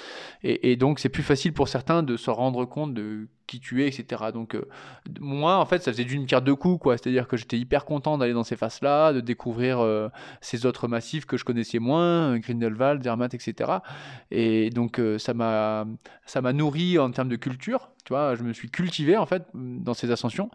[0.43, 3.89] Et donc c'est plus facile pour certains de se rendre compte de qui tu es,
[3.89, 4.27] etc.
[4.33, 4.69] Donc euh,
[5.19, 8.17] moi en fait ça faisait d'une pierre deux coups quoi, c'est-à-dire que j'étais hyper content
[8.19, 10.09] d'aller dans ces faces-là, de découvrir euh,
[10.41, 13.73] ces autres massifs que je connaissais moins, euh, Grindelwald, Zermatt, etc.
[14.31, 15.87] Et donc ça m'a
[16.27, 19.43] ça m'a nourri en termes de culture, tu vois, je me suis cultivé en fait
[19.55, 20.51] dans ces ascensions.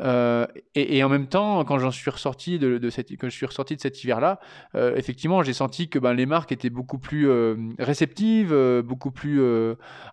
[0.00, 3.46] Euh, et, en même temps, quand j'en suis ressorti de, de cette, quand je suis
[3.46, 4.40] ressorti de cet hiver-là,
[4.74, 9.40] euh, effectivement, j'ai senti que ben, les marques étaient beaucoup plus euh, réceptives, beaucoup plus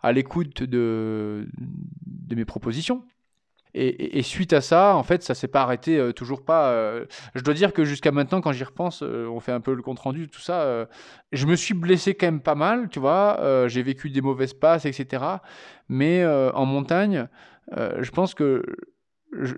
[0.02, 3.04] à l'écoute de, de mes propositions.
[3.78, 6.98] Et, suite à ça, en fait, ça s'est pas arrêté, toujours pas.
[7.36, 10.00] je dois dire que jusqu'à maintenant, quand j'y repense, on fait un peu le compte
[10.00, 10.88] rendu, tout ça.
[11.34, 13.68] je me suis blessé quand même pas mal, tu vois.
[13.68, 15.24] j'ai vécu des mauvaises passes, etc.
[15.90, 17.28] Mais en montagne,
[17.76, 18.64] je pense que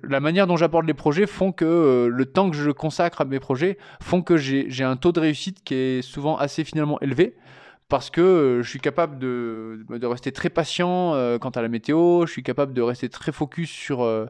[0.04, 3.26] la manière dont j'aborde les projets font que euh, le temps que je consacre à
[3.26, 7.36] mes projets font que j'ai un taux de réussite qui est souvent assez finalement élevé
[7.90, 11.70] parce que euh, je suis capable de, de rester très patient euh, quant à la
[11.70, 14.28] météo, je suis capable de rester très focus sur,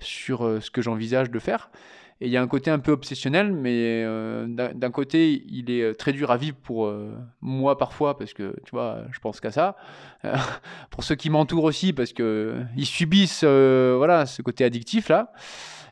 [0.00, 1.70] sur ce que j'envisage de faire.
[2.20, 5.82] Et il y a un côté un peu obsessionnel, mais euh, d'un côté, il est
[5.82, 9.40] euh, très dur à vivre pour euh, moi parfois, parce que tu vois, je pense
[9.40, 9.76] qu'à ça.
[10.90, 15.32] Pour ceux qui m'entourent aussi, parce que ils subissent voilà, ce côté addictif là.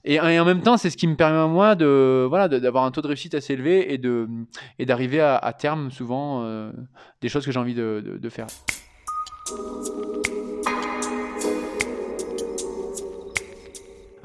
[0.04, 2.90] Et, en même temps, c'est ce qui me permet à moi de voilà d'avoir un
[2.90, 4.28] taux de réussite assez élevé et de
[4.80, 6.44] et d'arriver à, terme souvent
[7.20, 8.48] des choses que j'ai envie de faire.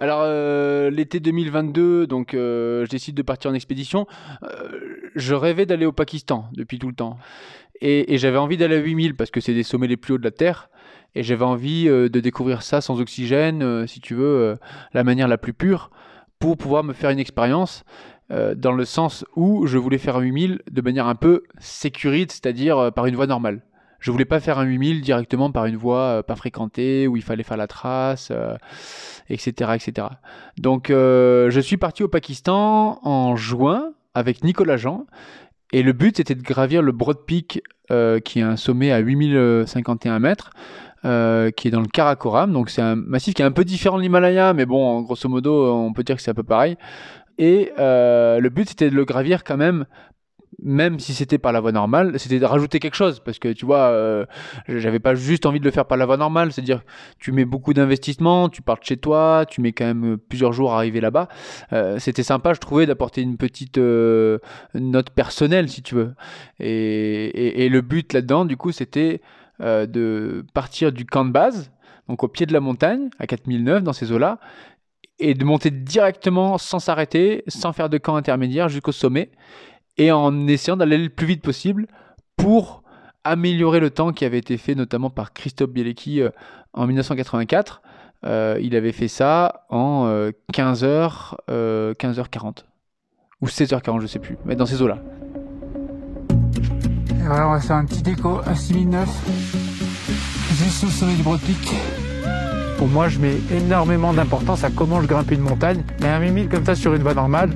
[0.02, 4.08] Alors euh, l'été 2022, donc euh, je décide de partir en expédition.
[4.42, 7.20] Euh, je rêvais d'aller au Pakistan depuis tout le temps.
[7.82, 10.24] Et, j'avais envie d'aller à 8000 parce que c'est des sommets les plus hauts de
[10.24, 10.72] la Terre.
[11.14, 14.58] Et j'avais envie de découvrir ça sans oxygène, si tu veux,
[14.94, 15.90] la manière la plus pure,
[16.40, 17.84] pour pouvoir me faire une expérience
[18.30, 22.94] dans le sens où je voulais faire un 8000 de manière un peu sécurite, c'est-à-dire
[22.94, 23.62] par une voie normale.
[24.02, 27.24] Je voulais pas faire un 8000 directement par une voie euh, pas fréquentée, où il
[27.24, 28.56] fallait faire la trace, euh,
[29.30, 30.08] etc., etc.
[30.58, 35.06] Donc euh, je suis parti au Pakistan en juin avec Nicolas Jean.
[35.72, 37.64] Et le but, c'était de gravir le Broad Peak,
[38.26, 40.50] qui est un sommet à 8051 mètres,
[41.04, 42.52] qui est dans le Karakoram.
[42.52, 45.74] Donc c'est un massif qui est un peu différent de l'Himalaya, mais bon, grosso modo,
[45.74, 46.76] on peut dire que c'est un peu pareil.
[47.38, 49.86] Et le but, c'était de le gravir quand même,
[50.62, 53.20] même si c'était par la voie normale, c'était de rajouter quelque chose.
[53.20, 54.26] Parce que tu vois, euh,
[54.68, 56.84] j'avais pas juste envie de le faire par la voie normale, c'est-à-dire
[57.20, 60.74] tu mets beaucoup d'investissement, tu pars de chez toi, tu mets quand même plusieurs jours
[60.74, 61.28] à arriver là-bas.
[61.74, 64.40] Euh, c'était sympa, je trouvais, d'apporter une petite euh,
[64.74, 66.14] note personnelle, si tu veux.
[66.60, 69.22] Et, et- le but là-dedans, du coup, c'était
[69.62, 71.72] euh, de partir du camp de base,
[72.10, 74.40] donc au pied de la montagne, à 4009, dans ces eaux-là,
[75.20, 79.30] et de monter directement sans s'arrêter, sans faire de camp intermédiaire jusqu'au sommet,
[80.02, 81.88] et en essayant d'aller le plus vite possible
[82.36, 82.82] pour
[83.24, 86.30] améliorer le temps qui avait été fait notamment par Christophe Bielecki euh,
[86.74, 87.84] en 1984.
[88.26, 90.08] Euh, il avait fait ça en
[90.54, 92.66] 15h, 15h40
[93.42, 95.00] ou 16h40, je sais plus, mais dans ces eaux-là.
[97.10, 99.08] Et voilà, on va faire un petit déco à 6009,
[100.52, 101.76] juste au sommet du Broad Peak.
[102.78, 105.84] Pour moi, je mets énormément d'importance à comment je grimpe une montagne.
[106.02, 107.52] Mais un 8000 comme ça sur une voie normale,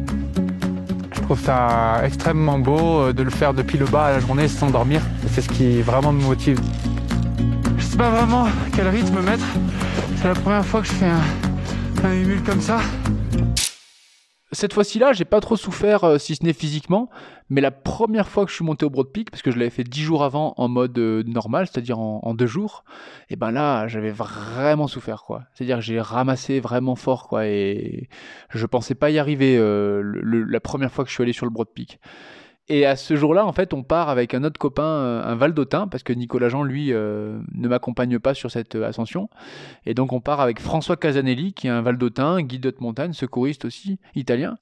[1.26, 4.70] trouve ça extrêmement beau euh, de le faire depuis le bas à la journée sans
[4.70, 5.02] dormir.
[5.34, 6.60] C'est ce qui vraiment me motive.
[7.80, 9.46] Je sais pas vraiment quel rythme mettre.
[10.18, 12.78] C'est la première fois que je fais un, un 8000 comme ça.
[14.56, 17.10] Cette fois-ci là, j'ai pas trop souffert, euh, si ce n'est physiquement,
[17.50, 19.70] mais la première fois que je suis monté au Broad Peak, parce que je l'avais
[19.70, 22.86] fait dix jours avant en mode euh, normal, c'est-à-dire en, deux jours,
[23.30, 25.44] et ben là, j'avais vraiment souffert, quoi.
[25.54, 28.08] C'est-à-dire que j'ai ramassé vraiment fort, quoi, et
[28.50, 31.52] je pensais pas y arriver euh, la première fois que je suis allé sur le
[31.52, 32.00] Broad Peak.
[32.68, 35.88] Et à ce jour-là, en fait, on part avec un autre copain, euh, un Valdotin,
[35.88, 39.30] parce que Nicolas Jean, lui, euh, ne m'accompagne pas sur cette euh, ascension.
[39.86, 43.66] Et donc, on part avec François Casanelli, qui est un Valdotin, guide de montagne, secouriste
[43.66, 44.58] aussi, italien.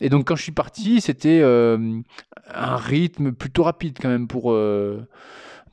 [0.00, 4.52] Et donc, quand je suis parti, c'était un rythme plutôt rapide quand même pour,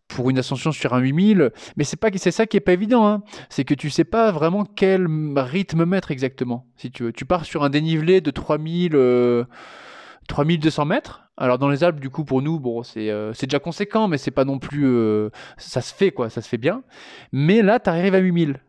[0.07, 1.49] pour une ascension sur un 8000.
[1.75, 3.07] Mais c'est pas c'est ça qui est pas évident.
[3.07, 3.23] Hein.
[3.49, 6.67] C'est que tu sais pas vraiment quel rythme mettre exactement.
[6.77, 8.95] Si tu veux, tu pars sur un dénivelé de 3000,
[10.27, 11.20] 3200 mètres.
[11.37, 14.31] Alors dans les Alpes, du coup, pour nous, bon, c'est c'est déjà conséquent, mais c'est
[14.31, 15.29] pas non plus.
[15.57, 16.83] ça se fait quoi, ça se fait bien.
[17.31, 18.59] Mais là, tu arrives à 8000.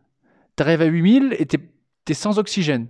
[0.55, 1.57] Tu arrives à 8000 et tu
[2.09, 2.87] es sans oxygène.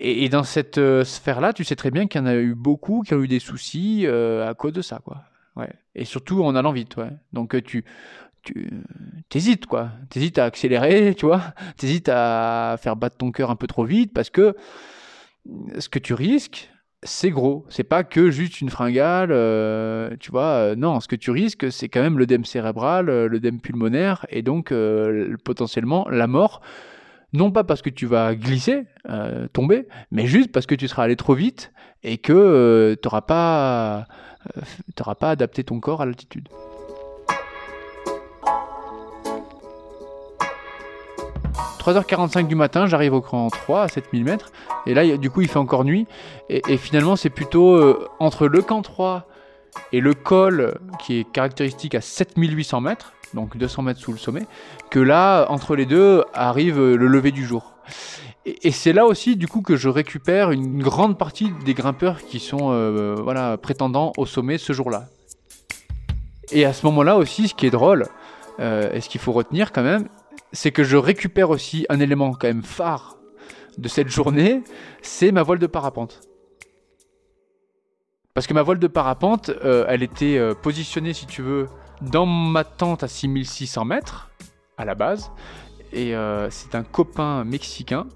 [0.00, 3.02] Et, dans cette euh, sphère-là, tu sais très bien qu'il y en a eu beaucoup
[3.02, 5.24] qui ont eu des soucis euh, à cause de ça, quoi.
[5.56, 5.72] Ouais.
[5.96, 7.10] Et surtout en allant vite, ouais.
[7.32, 7.84] Donc euh, tu,
[8.44, 8.70] tu
[9.28, 9.90] t'hésites, quoi.
[10.08, 11.42] T'hésites à accélérer, tu vois.
[11.76, 14.54] T'hésites à faire battre ton cœur un peu trop vite parce que
[15.78, 16.70] ce que tu risques,
[17.02, 17.64] c'est gros.
[17.68, 19.30] C'est pas que juste une fringale,
[20.18, 20.74] tu vois.
[20.76, 24.72] non, ce que tu risques, c'est quand même l'œdème cérébral, l'œdème pulmonaire et donc
[25.44, 26.60] potentiellement la mort
[27.32, 31.04] non pas parce que tu vas glisser, euh, tomber, mais juste parce que tu seras
[31.04, 36.48] allé trop vite et que euh, tu n'auras euh, pas adapté ton corps à l'altitude.
[41.92, 44.52] «3h45 du matin, j'arrive au cran 3 à 7000 mètres,
[44.86, 46.06] et là, du coup, il fait encore nuit,
[46.50, 49.26] et, finalement, c'est plutôt entre le camp 3
[49.92, 54.46] et le col qui est caractéristique à 7800 mètres, donc 200 mètres sous le sommet,
[54.90, 57.74] que là, entre les deux, arrive le lever du jour.
[58.44, 62.38] Et, c'est là aussi, du coup, que je récupère une grande partie des grimpeurs qui
[62.38, 65.06] sont euh, voilà, prétendants au sommet ce jour-là.
[66.50, 68.06] Et à ce moment-là aussi, ce qui est drôle,
[68.60, 70.08] euh, et ce qu'il faut retenir quand même,
[70.52, 73.16] c'est que je récupère aussi un élément quand même phare
[73.76, 74.62] de cette journée,
[75.02, 76.20] c'est ma voile de parapente.
[78.34, 81.66] Parce que ma voile de parapente, euh, elle était positionnée, si tu veux,
[82.02, 84.30] dans ma tente à 6600 mètres
[84.76, 85.30] à la base.
[85.92, 88.06] Et euh, c'est un copain mexicain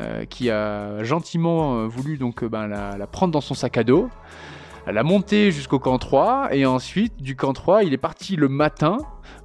[0.00, 4.10] euh, qui a gentiment euh, voulu donc ben, la, prendre dans son sac à dos,
[4.86, 8.98] la monter jusqu'au camp 3 et ensuite du camp 3 il est parti le matin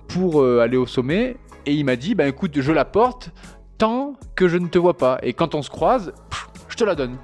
[0.07, 3.31] pour aller au sommet et il m'a dit ben écoute je la porte
[3.77, 6.13] tant que je ne te vois pas et quand on se croise
[6.69, 7.17] je te la donne.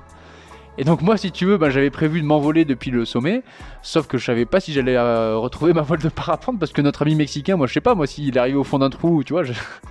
[0.77, 3.43] Et donc moi, si tu veux, ben, j'avais prévu de m'envoler depuis le sommet,
[3.83, 6.81] sauf que je savais pas si j'allais euh, retrouver ma voile de parapente parce que
[6.81, 9.33] notre ami mexicain, moi je sais pas, moi s'il arrivé au fond d'un trou, tu
[9.33, 9.43] vois,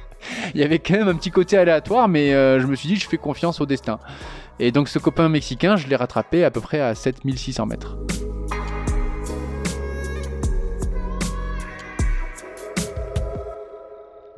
[0.54, 2.96] il y avait quand même un petit côté aléatoire, mais euh, je me suis dit,
[2.96, 4.00] je fais confiance au destin.
[4.58, 7.96] Et donc ce copain mexicain, je l'ai rattrapé à peu près à 7600 mètres.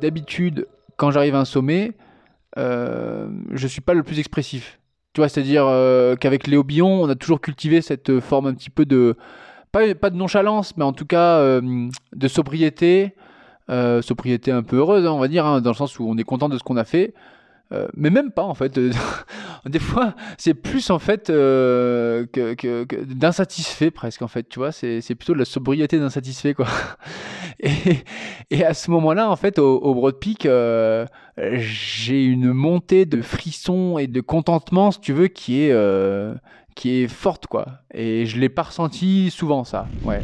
[0.05, 1.93] D'habitude, quand j'arrive à un sommet,
[2.59, 4.79] euh, je suis pas le plus expressif.
[5.13, 8.69] Tu vois, c'est-à-dire euh, qu'avec Léo Billon, on a toujours cultivé cette forme un petit
[8.69, 9.17] peu de,
[9.71, 13.15] pas, pas de nonchalance, mais en tout cas euh, de sobriété,
[13.71, 16.19] euh, sobriété un peu heureuse, hein, on va dire, hein, dans le sens où on
[16.19, 17.15] est content de ce qu'on a fait.
[17.95, 18.79] Mais même pas en fait.
[19.65, 24.47] Des fois, c'est plus en fait que, que, d'insatisfait presque en fait.
[24.47, 26.67] Tu vois, c'est, plutôt de la sobriété d'insatisfait quoi.
[27.61, 28.03] Et,
[28.51, 30.11] et, à ce moment-là, en fait, au, au
[31.37, 36.33] j'ai une montée de frissons et de contentement, si tu veux, qui est, euh,
[36.75, 37.67] qui est forte, quoi.
[37.93, 39.87] Et je l'ai pas ressenti souvent, ça.
[40.03, 40.21] Ouais.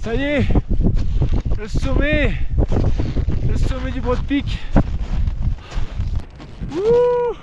[0.00, 0.46] Ça y est,
[1.58, 2.34] le sommet,
[3.48, 4.58] le sommet du Broad Peak.
[6.70, 7.36] Wouh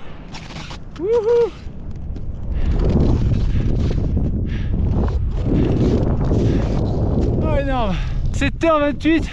[0.98, 1.52] Wouhou.
[8.42, 9.24] 7h28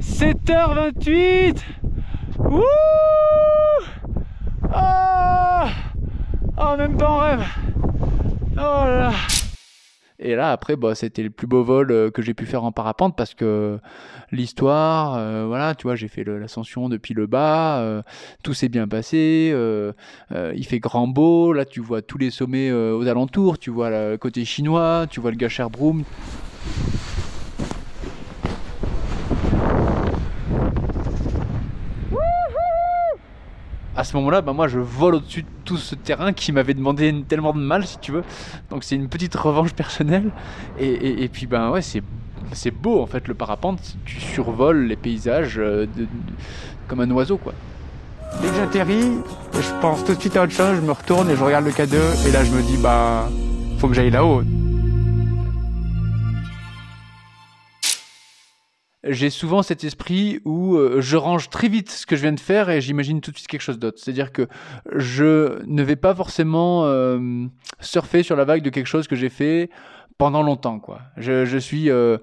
[0.00, 1.56] 7h28
[2.38, 2.62] Wouh
[4.74, 5.66] oh,
[6.58, 7.44] oh, même pas en rêve.
[8.52, 9.12] Oh là là
[10.26, 12.72] et là, après, bah, c'était le plus beau vol euh, que j'ai pu faire en
[12.72, 13.78] parapente parce que
[14.32, 18.02] l'histoire, euh, voilà, tu vois, j'ai fait l'ascension depuis le bas, euh,
[18.42, 23.06] tout s'est bien passé, il fait grand beau, là, tu vois tous les sommets aux
[23.06, 26.02] alentours, tu vois le côté chinois, tu vois le Broom.
[33.96, 37.14] À ce moment-là, bah, moi je vole au-dessus de tout ce terrain qui m'avait demandé
[37.26, 38.22] tellement de mal, si tu veux.
[38.70, 40.30] Donc c'est une petite revanche personnelle.
[40.78, 42.02] Et, puis, ben ouais, c'est,
[42.52, 43.96] c'est beau en fait le parapente.
[44.04, 45.86] Tu survoles les paysages euh,
[46.86, 47.54] comme un oiseau, quoi.
[48.42, 49.12] Dès que j'atterris,
[49.54, 51.70] je pense tout de suite à autre chose, je me retourne et je regarde le
[51.70, 53.30] K2, et là je me dis, bah,
[53.78, 54.42] faut que j'aille là-haut.
[59.08, 62.40] J'ai souvent cet esprit où euh, je range très vite ce que je viens de
[62.40, 63.98] faire et j'imagine tout de suite quelque chose d'autre.
[64.00, 64.48] C'est-à-dire que
[64.94, 67.46] je ne vais pas forcément euh,
[67.80, 69.70] surfer sur la vague de quelque chose que j'ai fait
[70.18, 70.78] pendant longtemps.
[70.78, 71.00] Quoi.
[71.16, 72.18] Je, suis, euh,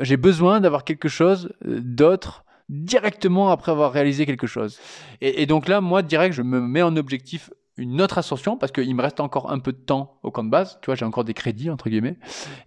[0.00, 4.78] j'ai besoin d'avoir quelque chose d'autre directement après avoir réalisé quelque chose.
[5.20, 8.72] Et, et, donc là, moi, direct, je me mets en objectif une autre ascension parce
[8.72, 10.78] qu'il me reste encore un peu de temps au camp de base.
[10.82, 12.16] Tu vois, j'ai encore des crédits, entre guillemets.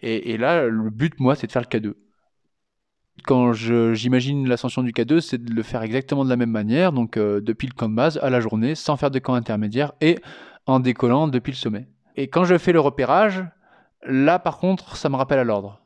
[0.02, 1.94] Et, et là, le but, moi, c'est de faire le K2
[3.24, 7.18] quand j'imagine l'ascension du K2, c'est de le faire exactement de la même manière, donc
[7.18, 10.20] euh, depuis le camp de base à la journée, sans faire de camp intermédiaire et
[10.66, 11.88] en décollant depuis le sommet.
[12.16, 13.44] Et quand je fais le repérage,
[14.06, 15.82] là par contre, ça me rappelle à l'ordre.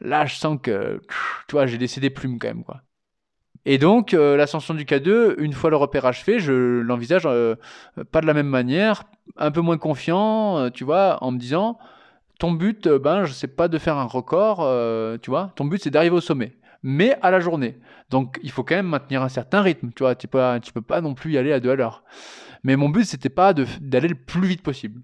[0.00, 1.00] Là, je sens que,
[1.48, 2.82] tu vois, j'ai laissé des plumes quand même, quoi.
[3.64, 7.54] Et donc, euh, l'ascension du K2, une fois le repérage fait, je l'envisage euh,
[8.10, 9.04] pas de la même manière,
[9.36, 11.78] un peu moins confiant, tu vois, en me disant,
[12.38, 15.52] ton but, euh, ben, je sais pas de faire un record, euh, tu vois.
[15.56, 17.78] Ton but, c'est d'arriver au sommet, mais à la journée.
[18.10, 20.14] Donc, il faut quand même maintenir un certain rythme, tu vois.
[20.14, 22.04] Tu peux, tu peux pas non plus y aller à deux à l'heure.
[22.64, 25.02] Mais mon but, c'était pas d'aller le plus vite possible.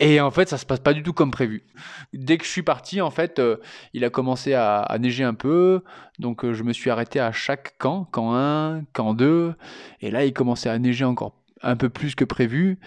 [0.00, 1.64] Et en fait, ça se passe pas du tout comme prévu.
[2.12, 3.56] Dès que je suis parti, en fait, euh,
[3.94, 5.82] il a commencé à, neiger un peu.
[6.20, 9.54] Donc, je me suis arrêté à chaque camp, camp 1, camp 2.
[10.00, 12.78] Et là, il commençait à neiger encore un peu plus que prévu.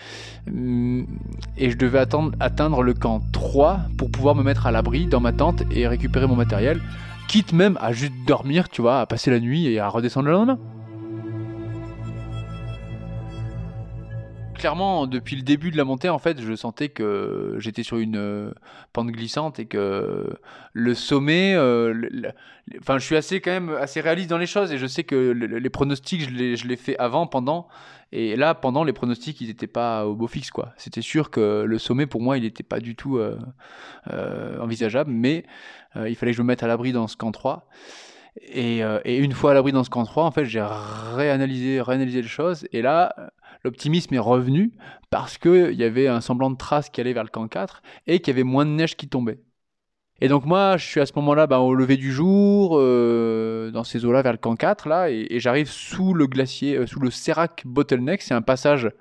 [0.47, 1.07] Hum,
[1.57, 5.19] et je devais attendre, atteindre le camp 3 pour pouvoir me mettre à l'abri dans
[5.19, 6.81] ma tente et récupérer mon matériel.
[7.27, 10.33] Quitte même à juste dormir, tu vois, à passer la nuit et à redescendre le
[10.33, 10.59] lendemain.
[14.61, 18.15] Clairement, depuis le début de la montée, en fait, je sentais que j'étais sur une
[18.15, 18.51] euh,
[18.93, 20.37] pente glissante et que
[20.73, 22.31] le sommet, euh,
[22.79, 25.15] enfin, je suis assez quand même assez réaliste dans les choses et je sais que
[25.15, 27.67] les pronostics, je les fais avant, pendant,
[28.11, 30.73] et là, pendant les pronostics, ils n'étaient pas au beau fixe, quoi.
[30.77, 33.39] C'était sûr que le sommet, pour moi, il n'était pas du tout euh,
[34.59, 35.43] envisageable, mais
[35.95, 37.67] il fallait que je me mette à l'abri dans ce camp 3.
[38.43, 40.63] Et, et, une fois à l'abri dans ce camp 3, en fait, j'ai
[41.15, 42.67] réanalysé, réanalysé les choses.
[42.71, 43.31] Et là,
[43.63, 44.71] l'optimisme est revenu
[45.09, 48.19] parce qu'il y avait un semblant de trace qui allait vers le camp 4 et
[48.19, 49.39] qu'il y avait moins de neige qui tombait.
[50.23, 53.83] Et donc moi, je suis à ce moment-là bah, au lever du jour, euh, dans
[53.83, 57.09] ces eaux-là vers le camp 4, là, et, j'arrive sous le glacier, euh, sous le
[57.09, 58.21] Serac Bottleneck.
[58.21, 58.91] C'est un passage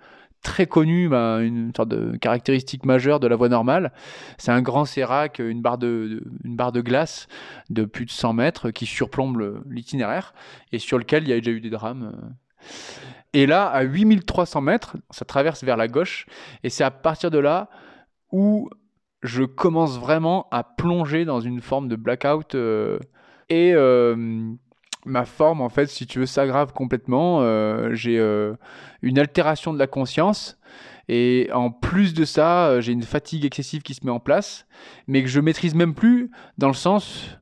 [0.43, 3.93] très connu, bah, une sorte de caractéristique majeure de la voie normale.
[4.39, 7.29] C'est un grand sérac, une barre de, une barre de glace
[7.69, 10.33] de plus de 100 mètres qui surplombe l'itinéraire
[10.73, 12.33] et sur lequel il y a déjà eu des drames.
[13.33, 16.27] Et là, à 8300 mètres, ça traverse vers la gauche.
[16.65, 17.69] Et c'est à partir de là
[18.33, 18.69] où
[19.23, 22.55] je commence vraiment à plonger dans une forme de blackout.
[22.55, 22.99] Euh,
[23.49, 24.17] et euh,
[25.05, 27.41] ma forme, en fait, si tu veux, s'aggrave complètement.
[27.43, 28.19] Euh, j'ai
[29.03, 30.59] une altération de la conscience.
[31.09, 34.67] Et en plus de ça, j'ai une fatigue excessive qui se met en place,
[35.09, 37.40] mais que je maîtrise même plus dans le sens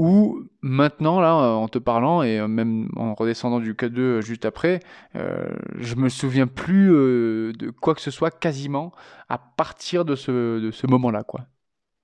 [0.00, 4.80] ou maintenant, là, en te parlant, et même en redescendant du K2 juste après,
[5.14, 5.44] euh,
[5.76, 8.92] je me souviens plus euh, de quoi que ce soit quasiment
[9.28, 11.22] à partir de ce, moment-là.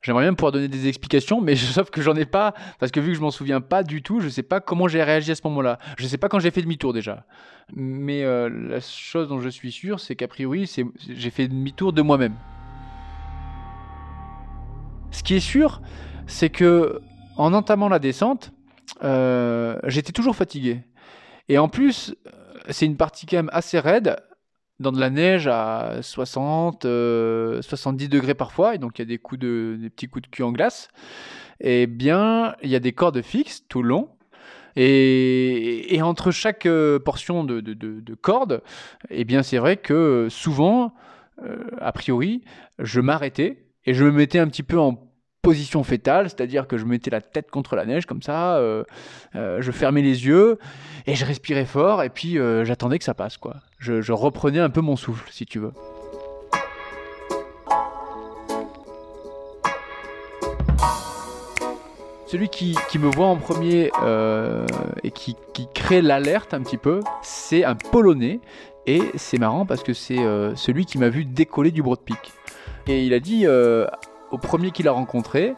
[0.03, 3.13] J'aimerais bien pouvoir donner des explications, mais sauf que j'en ai pas, parce que vu
[3.13, 5.41] que je m'en souviens pas du tout, je sais pas comment j'ai réagi à ce
[5.45, 5.79] moment-là.
[5.97, 7.25] Je sais pas quand j'ai fait demi-tour déjà.
[7.75, 10.71] Mais euh, la chose dont je suis sûr, c'est qu'a priori,
[11.09, 12.35] j'ai fait demi-tour de moi-même.
[15.13, 15.81] Ce qui est sûr,
[16.27, 17.01] c'est que
[17.37, 18.53] en entamant la descente,
[19.03, 20.83] euh, j'étais toujours fatigué.
[21.49, 22.15] Et en plus,
[22.71, 24.17] c'est une partie quand même assez raide,
[24.79, 29.07] dans de la neige à 60, 70 euh, degrés parfois, et donc il y a
[29.07, 30.89] des, coups de, des petits coups de cul en glace.
[31.61, 34.11] Et bien, il y a des cordes fixes tout le long.
[34.79, 38.63] Et, entre chaque euh, portion de, de, corde,
[39.09, 40.93] eh bien, c'est vrai que souvent,
[41.81, 42.43] a priori,
[42.79, 45.06] je m'arrêtais et je me mettais un petit peu en
[45.47, 48.83] position fétale, c'est-à-dire que je mettais la tête contre la neige comme ça, euh,
[49.37, 50.59] euh, je fermais les yeux
[51.07, 53.55] et je respirais fort et puis euh, j'attendais que ça passe quoi.
[53.79, 55.71] Je, reprenais un peu mon souffle si tu veux.
[62.27, 63.93] Celui qui, me voit en premier
[65.05, 65.37] et qui,
[65.75, 68.41] crée l'alerte un petit peu, c'est un Polonais.
[68.89, 70.19] Et c'est marrant parce que c'est
[70.57, 72.33] celui qui m'a vu décoller du Broad Peak.
[72.89, 73.47] Et il a dit
[74.31, 75.55] au premier qu'il a rencontré,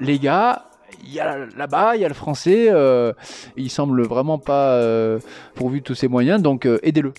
[0.00, 0.68] les gars,
[1.02, 3.12] il y a là-bas, il y a le français, euh,
[3.56, 5.18] il semble vraiment pas euh,
[5.54, 7.12] pourvu de tous ses moyens, donc euh, aidez-le.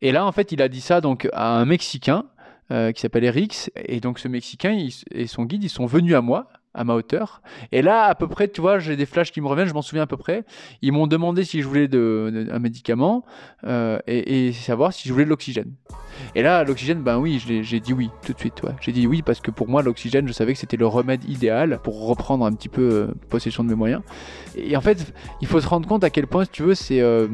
[0.00, 2.24] Et là, en fait, il a dit ça donc à un Mexicain
[2.70, 4.78] qui s'appelle Erix, et donc ce Mexicain
[5.10, 7.42] et son guide, ils sont venus à moi, à ma hauteur.
[7.72, 9.82] Et là, à peu près, tu vois, j'ai des flashs qui me reviennent, je m'en
[9.82, 10.44] souviens à peu près.
[10.82, 13.24] Ils m'ont demandé si je voulais de, un médicament
[13.66, 15.72] et, et, savoir si je voulais de l'oxygène.
[16.34, 18.62] Et là, l'oxygène, ben oui, j'ai dit oui tout de suite.
[18.80, 21.80] J'ai dit oui parce que pour moi, l'oxygène, je savais que c'était le remède idéal
[21.82, 24.02] pour reprendre un petit peu euh, possession de mes moyens.
[24.56, 27.00] Et en fait, il faut se rendre compte à quel point, si tu veux, c'est
[27.00, 27.28] euh,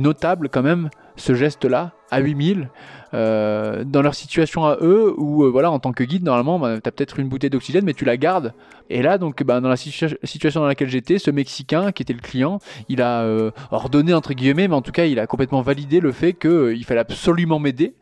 [0.00, 2.64] notable quand même ce geste-là à 8000 euh,
[3.12, 6.82] dans leur situation à eux où euh, voilà en tant que guide normalement bah, tu
[6.82, 8.52] peut-être une bouteille d'oxygène mais tu la gardes
[8.90, 12.12] et là donc bah, dans la situa- situation dans laquelle j'étais ce mexicain qui était
[12.12, 15.62] le client il a euh, ordonné entre guillemets mais en tout cas il a complètement
[15.62, 17.94] validé le fait qu'il fallait absolument m'aider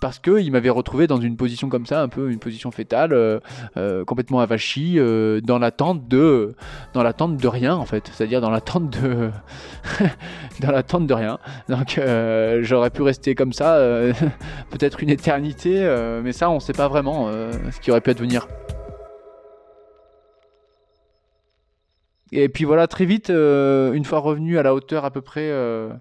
[0.00, 3.12] parce que il m'avait retrouvé dans une position comme ça un peu une position fétale
[3.12, 3.40] euh,
[3.76, 6.54] euh, complètement avachie euh, dans l'attente de
[6.92, 8.10] dans l'attente de rien en fait.
[8.12, 9.30] C'est-à-dire dans l'attente de
[10.60, 11.38] dans l'attente de rien.
[11.68, 14.12] Donc euh, j'aurais pu rester comme ça euh,
[14.70, 18.10] peut-être une éternité euh, mais ça on sait pas vraiment euh, ce qui aurait pu
[18.10, 18.46] advenir
[22.32, 25.48] et puis voilà très vite euh, une fois revenu à la hauteur à peu près
[25.48, 25.92] euh,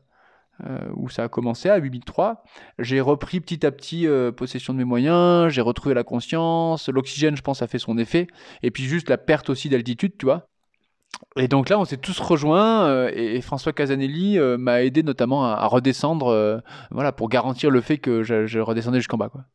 [0.66, 2.44] euh, où ça a commencé à 8003
[2.80, 7.42] j'ai repris petit à petit possession de mes moyens j'ai retrouvé la conscience l'oxygène je
[7.42, 8.28] pense a fait son effet
[8.62, 10.48] et puis juste la perte aussi d'altitude tu vois
[11.38, 16.62] et donc là, on s'est tous rejoints et, François Casanelli m'a aidé notamment à, redescendre,
[16.90, 19.46] voilà, pour garantir le fait que je, je redescendais jusqu'en bas, quoi.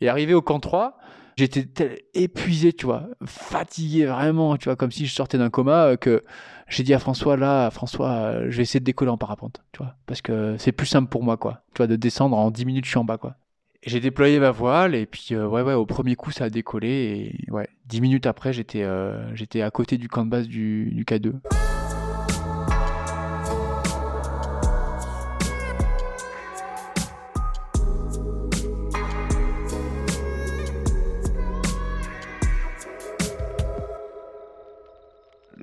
[0.00, 0.98] Et arrivé au camp 3,
[1.36, 5.96] j'étais épuisé, tu vois, fatigué vraiment, tu vois, comme si je sortais d'un coma, euh,
[5.96, 6.24] que
[6.68, 9.78] j'ai dit à François, là, François, euh, je vais essayer de décoller en parapente, tu
[9.78, 12.64] vois, parce que c'est plus simple pour moi, quoi, tu vois, de descendre en 10
[12.64, 13.36] minutes, je suis en bas, quoi.
[13.84, 17.34] J'ai déployé ma voile et puis euh, ouais ouais au premier coup ça a décollé
[17.48, 18.86] et ouais dix minutes après j'étais
[19.34, 21.32] j'étais à côté du camp de base du, du K2.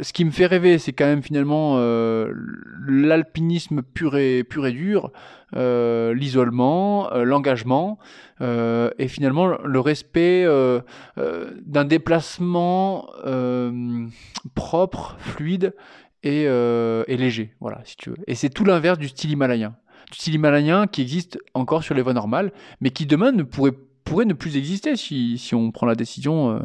[0.01, 2.33] Ce qui me fait rêver, c'est quand même finalement euh,
[2.87, 5.11] l'alpinisme pur et, dur,
[5.55, 7.99] euh, l'isolement, euh, l'engagement,
[8.41, 10.45] et finalement le respect
[11.17, 13.09] d'un déplacement
[14.55, 15.73] propre, fluide
[16.23, 16.47] et,
[17.07, 18.17] léger, voilà, si tu veux.
[18.27, 19.75] Et c'est tout l'inverse du style himalayen.
[20.11, 23.73] Du style himalayen qui existe encore sur les voies normales, mais qui demain ne pourrait
[24.09, 26.49] pourrait ne plus exister si, si on prend la décision.
[26.49, 26.59] euh.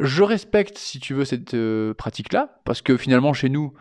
[0.00, 3.74] Je respecte, si tu veux, cette euh, pratique-là, parce que finalement, chez nous,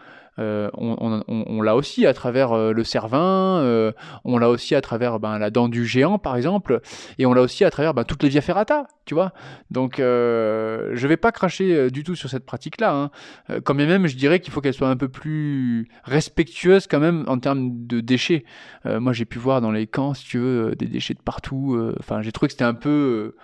[0.74, 3.92] on, on- l'a aussi à travers euh, le cervin, euh,
[4.24, 6.82] on l'a aussi à travers ben, la dent du géant, par exemple,
[7.18, 9.34] et on l'a aussi à travers ben, toutes les via ferrata, tu vois.
[9.72, 12.94] Donc, euh, je vais pas cracher euh, du tout sur cette pratique-là.
[12.94, 13.12] Hein.
[13.50, 17.26] Euh, quand même, je dirais qu'il faut qu'elle soit un peu plus respectueuse quand même
[17.28, 18.46] en termes de déchets.
[18.86, 21.22] Euh, moi, j'ai pu voir dans les camps, si tu veux, euh, des déchets de
[21.22, 21.76] partout.
[21.76, 23.36] euh, Enfin, j'ai trouvé que c'était un peu euh,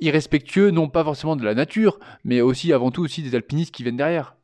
[0.00, 3.82] irrespectueux, non pas forcément de la nature, mais aussi, avant tout, aussi des alpinistes qui
[3.82, 4.34] viennent derrière.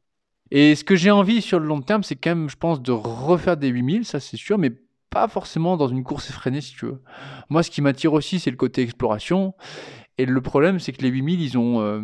[0.50, 2.92] Et ce que j'ai envie sur le long terme, c'est quand même, je pense, de
[2.92, 4.72] refaire des 8000, ça c'est sûr, mais
[5.10, 7.02] pas forcément dans une course effrénée, si tu veux.
[7.48, 9.54] Moi, ce qui m'attire aussi, c'est le côté exploration.
[10.18, 12.00] Et le problème, c'est que les 8000, ils ont euh,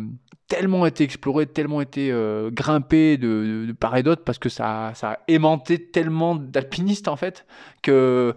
[0.47, 4.91] tellement été explorés, tellement été euh, grimpés de, de, part et d'autre, parce que ça,
[4.95, 7.45] ça a aimanté tellement d'alpinistes, en fait,
[7.81, 8.33] qu'il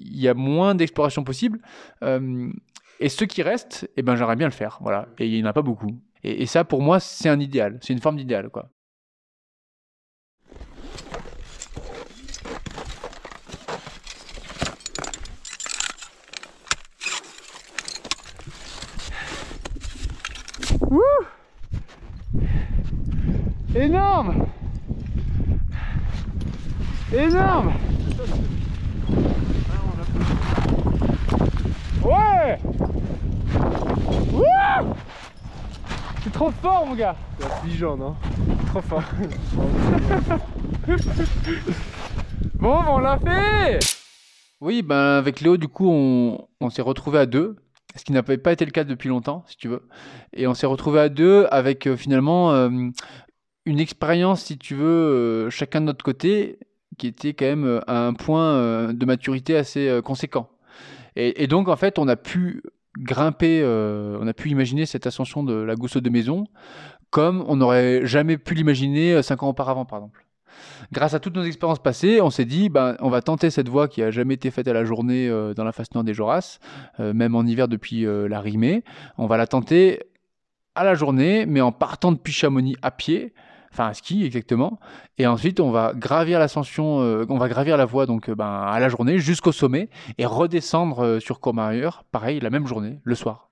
[0.00, 1.60] y a moins d'exploration possible.
[2.02, 2.50] Euh,
[3.00, 4.78] et ceux qui restent, eh ben, j'aimerais bien le faire.
[4.82, 5.08] Voilà.
[5.18, 5.98] Et il n'y en a pas beaucoup.
[6.22, 7.78] Et ça, pour moi, c'est un idéal.
[7.80, 8.68] C'est une forme d'idéal, quoi.
[20.90, 21.00] Wouh
[23.74, 24.46] Énorme.
[27.12, 27.72] Énorme.
[32.02, 32.58] Ouais.
[34.32, 34.44] Wouh
[36.22, 37.16] C'est trop fort mon gars.
[37.38, 38.16] C'est affligeant, non
[38.68, 39.02] Trop fort.
[42.54, 43.78] Bon, on l'a fait.
[44.60, 47.56] Oui, ben avec Léo, du coup, on, on s'est retrouvé à deux,
[47.96, 49.88] ce qui n'avait pas été le cas depuis longtemps, si tu veux.
[50.34, 52.68] Et on s'est retrouvé à deux avec euh, finalement euh,
[53.66, 56.58] une expérience, si tu veux, euh, chacun de notre côté,
[56.98, 60.50] qui était quand même euh, à un point euh, de maturité assez conséquent.
[61.16, 62.62] Et, donc, en fait, on a pu
[62.96, 66.44] grimper, on a pu imaginer cette ascension de la Gousse de Maison
[67.10, 70.24] comme on n'aurait jamais pu l'imaginer cinq ans auparavant, par exemple
[70.92, 73.88] grâce à toutes nos expériences passées, on s'est dit, ben, on va tenter cette voie
[73.88, 76.58] qui a jamais été faite à la journée dans la face nord des Joras,
[76.98, 78.84] euh, même en hiver depuis la Rimée.
[79.18, 80.00] On va la tenter
[80.74, 83.34] à la journée, mais en partant depuis Chamonix à pied,
[83.72, 84.78] enfin ski exactement.
[85.18, 88.46] Et ensuite, on va gravir l'ascension, euh, on va gravir la voie donc euh, ben,
[88.46, 93.14] à la journée jusqu'au sommet et redescendre euh, sur Courmayeur, pareil, la même journée, le
[93.14, 93.50] soir.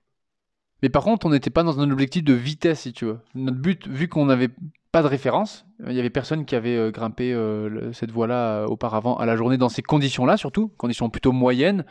[0.83, 3.19] Mais par contre, on n'était pas dans un objectif de vitesse, si tu veux.
[3.35, 4.51] Notre but, vu qu'on n'avait
[4.93, 8.67] pas de référence, Il y avait personne qui avait euh, grimpé euh, cette voie-là euh,
[8.67, 11.85] auparavant à la journée dans ces conditions-là, surtout conditions plutôt moyennes,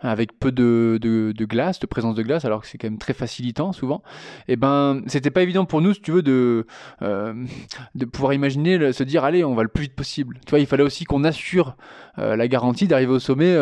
[0.00, 3.14] avec peu de, de, glace, de présence de glace, alors que c'est quand même très
[3.14, 4.02] facilitant souvent.
[4.46, 6.66] Et ben, c'était pas évident pour nous, si tu veux, de
[7.00, 10.38] de pouvoir imaginer se dire allez, on va le plus vite possible.
[10.44, 11.76] Tu vois, il fallait aussi qu'on assure
[12.16, 13.56] la garantie d'arriver au sommet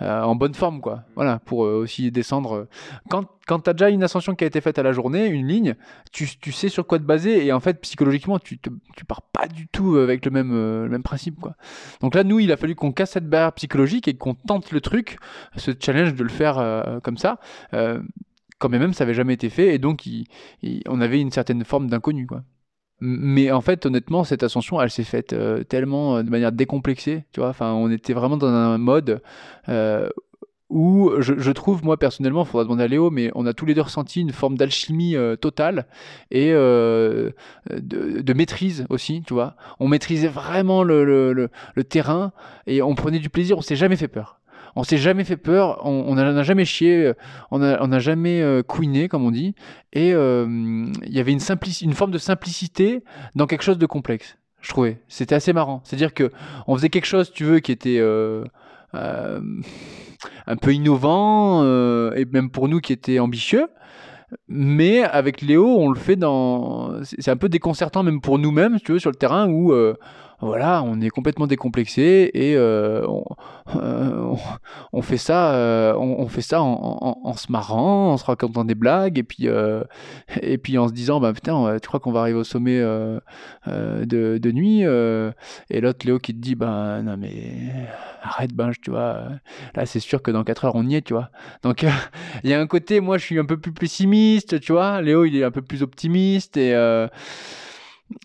[0.00, 1.02] en bonne forme, quoi.
[1.16, 2.68] Voilà, pour aussi descendre.
[3.08, 5.74] Quand quand t'as déjà une ascension qui a été faite à la journée, une ligne,
[6.12, 9.22] tu, tu sais sur quoi te baser et en fait psychologiquement tu te, tu pars
[9.22, 11.54] pas du tout avec le même euh, même principe quoi.
[12.00, 14.80] Donc là nous il a fallu qu'on casse cette barrière psychologique et qu'on tente le
[14.80, 15.18] truc,
[15.56, 17.38] ce challenge de le faire euh, comme ça.
[17.74, 18.00] Euh,
[18.58, 20.06] quand même ça avait jamais été fait et donc
[20.86, 22.26] on avait une certaine forme d'inconnu
[23.00, 25.34] Mais en fait, honnêtement, cette ascension, elle s'est faite
[25.66, 27.48] tellement de manière décomplexée, tu vois.
[27.48, 29.22] Enfin, on était vraiment dans un mode
[30.70, 33.66] où je, je trouve, moi personnellement, il faudra demander à Léo, mais on a tous
[33.66, 35.86] les deux ressenti une forme d'alchimie euh, totale
[36.30, 37.30] et euh,
[37.70, 39.56] de, de maîtrise aussi, tu vois.
[39.80, 41.32] On maîtrisait vraiment le, le,
[41.74, 42.32] le- terrain
[42.66, 44.38] et on prenait du plaisir, on s'est jamais fait peur.
[44.76, 47.12] On s'est jamais fait peur, on n'a jamais chié,
[47.50, 49.56] on a- on n'a jamais euh, couiné, comme on dit,
[49.92, 50.46] et euh,
[51.04, 51.40] il y avait une,
[51.82, 53.02] une forme de simplicité
[53.34, 55.00] dans quelque chose de complexe, je trouvais.
[55.08, 55.80] C'était assez marrant.
[55.82, 56.30] C'est-à-dire que
[56.68, 58.44] on faisait quelque chose, tu veux, qui était euh, euh,
[58.94, 63.68] un peu innovant, euh, et même pour nous qui était ambitieux.
[64.48, 67.02] Mais avec Léo, on le fait dans.
[67.02, 69.74] C'est un peu déconcertant, même pour nous-mêmes, tu veux, sur le terrain où.
[70.40, 73.24] Voilà, on est complètement décomplexé et euh, on,
[73.76, 74.38] euh, on-
[74.92, 78.74] on fait ça, euh, on, fait ça en, en- se marrant, en se racontant des
[78.74, 79.46] blagues et puis
[80.42, 82.78] et puis en se disant bah putain, tu crois qu'on va arriver au sommet
[83.66, 87.32] de, de nuit et l'autre Léo qui te dit bah non mais
[88.22, 89.24] arrête ben tu vois
[89.74, 91.30] là c'est sûr que dans 4 heures on y est tu vois.
[91.62, 91.84] Donc
[92.44, 95.24] il y a un côté moi je suis un peu plus pessimiste tu vois Léo
[95.24, 96.74] il est un peu plus optimiste et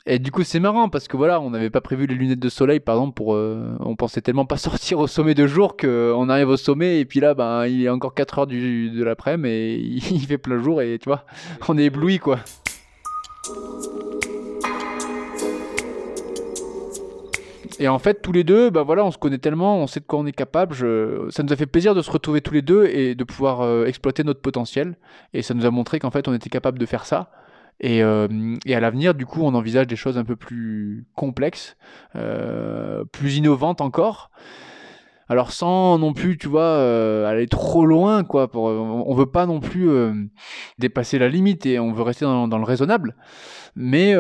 [0.05, 2.49] et du coup, c'est marrant parce que voilà, on n'avait pas prévu les lunettes de
[2.49, 3.36] soleil, par exemple, pour.
[3.36, 7.05] euh, on pensait tellement pas sortir au sommet de jour qu'on arrive au sommet et
[7.05, 9.75] puis là, ben, il est encore 4 heures du, de l'après-midi et
[10.11, 11.25] il fait plein jour et tu vois,
[11.67, 12.39] on est ébloui quoi.
[17.77, 20.05] Et en fait, tous les deux, bah voilà, on se connaît tellement, on sait de
[20.05, 20.73] quoi on est capable.
[20.73, 21.27] Je...
[21.29, 23.86] Ça nous a fait plaisir de se retrouver tous les deux et de pouvoir euh,
[23.86, 24.95] exploiter notre potentiel.
[25.33, 27.31] Et ça nous a montré qu'en fait, on était capable de faire ça.
[27.82, 28.28] Et, euh,
[28.65, 31.76] et à l'avenir, du coup, on envisage des choses un peu plus complexes,
[32.15, 34.32] euh, plus innovantes encore.
[35.28, 38.47] Alors sans non plus, tu vois, euh, aller trop loin, quoi.
[38.47, 39.89] Pour, on veut pas non plus
[40.78, 43.15] dépasser la limite et on veut rester dans, le raisonnable.
[43.76, 44.13] Mais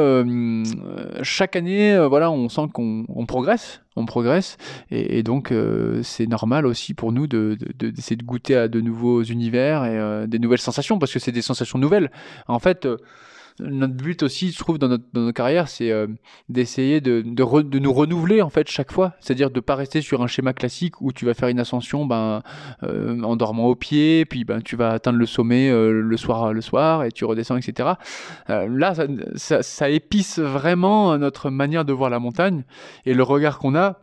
[1.21, 4.57] chaque année, voilà, on sent qu'on on progresse, on progresse,
[4.89, 5.53] et, donc
[6.01, 9.85] c'est normal aussi pour nous de, de- de- d'essayer de goûter à de nouveaux univers
[9.85, 12.09] et des nouvelles sensations, parce que c'est des sensations nouvelles.
[12.47, 12.87] En fait.
[13.59, 16.07] Notre but aussi, je trouve, dans notre, dans notre carrière, c'est euh,
[16.49, 19.13] d'essayer de, de, de nous renouveler en fait chaque fois.
[19.19, 22.43] C'est-à-dire de pas rester sur un schéma classique où tu vas faire une ascension ben,
[22.83, 26.53] euh, en dormant au pied, puis ben, tu vas atteindre le sommet euh, le soir,
[26.53, 27.93] le soir, et tu redescends, etc.
[28.49, 32.63] Euh, là, ça, ça, ça épice vraiment notre manière de voir la montagne
[33.05, 33.99] et le regard qu'on a.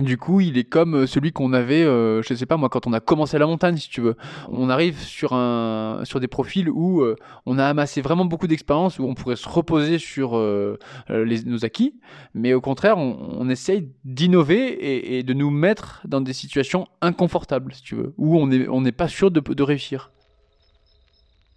[0.00, 2.86] Du coup, il est comme euh, celui qu'on avait, euh, je sais pas moi, quand
[2.86, 4.16] on a commencé la montagne, si tu veux.
[4.48, 7.14] On arrive sur un, sur des profils où euh,
[7.44, 10.78] on a amassé vraiment beaucoup d'expérience, où on pourrait se reposer sur euh,
[11.10, 11.94] nos acquis,
[12.32, 17.82] mais au contraire, on, essaye d'innover et, de nous mettre dans des situations inconfortables, si
[17.82, 20.10] tu veux, où on n'est on n'est pas sûr de, réussir.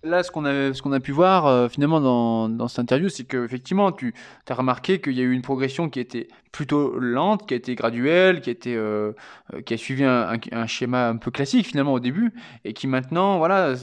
[0.04, 3.94] Là, ce qu'on a, qu'on a pu voir finalement dans, dans cette interview, c'est qu'effectivement,
[3.94, 4.14] tu
[4.50, 7.76] as remarqué qu'il y a eu une progression qui était plutôt lente, qui a été
[7.76, 9.12] graduelle, qui a, euh,
[9.54, 12.34] euh, suivi un, schéma un peu classique finalement au début,
[12.64, 13.74] et qui maintenant voilà,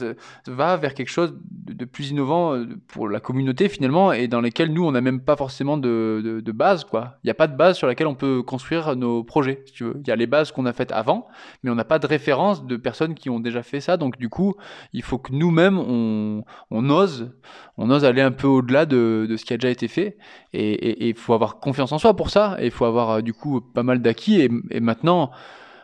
[0.47, 4.73] va vers quelque chose de, plus innovant euh, pour la communauté finalement, et dans lesquels
[4.73, 6.85] nous, on n'a même pas forcément de, de, de base.
[6.93, 9.83] Il n'y a pas de base sur laquelle on peut construire nos projets, si tu
[9.83, 9.95] veux.
[10.01, 11.27] Il y a les bases qu'on a faites avant,
[11.61, 14.29] mais on n'a pas de référence de personnes qui ont déjà fait ça, donc du
[14.29, 14.55] coup,
[14.93, 16.43] il faut que nous-mêmes, on,
[16.89, 17.31] ose,
[17.77, 20.17] on ose aller un peu au-delà de, de ce qui a déjà été fait.
[20.55, 22.57] Et il faut avoir confiance en soi pour ça.
[22.63, 24.41] Il faut avoir euh, du coup pas mal d'acquis.
[24.41, 25.31] Et, maintenant,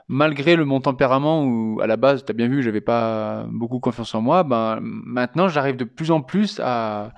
[0.08, 3.80] malgré le mon tempérament où à la base, tu as bien vu, j'avais pas beaucoup
[3.80, 7.12] confiance en moi, ben, maintenant j'arrive de plus en plus à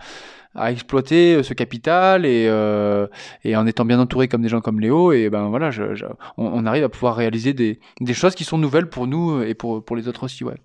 [0.72, 3.08] exploiter ce capital et, euh,
[3.44, 5.70] et en étant bien entouré comme des gens comme Léo et ben voilà
[6.38, 9.84] on arrive à pouvoir réaliser des, des choses qui sont nouvelles pour nous et pour,
[9.84, 10.58] pour les autres aussi ouais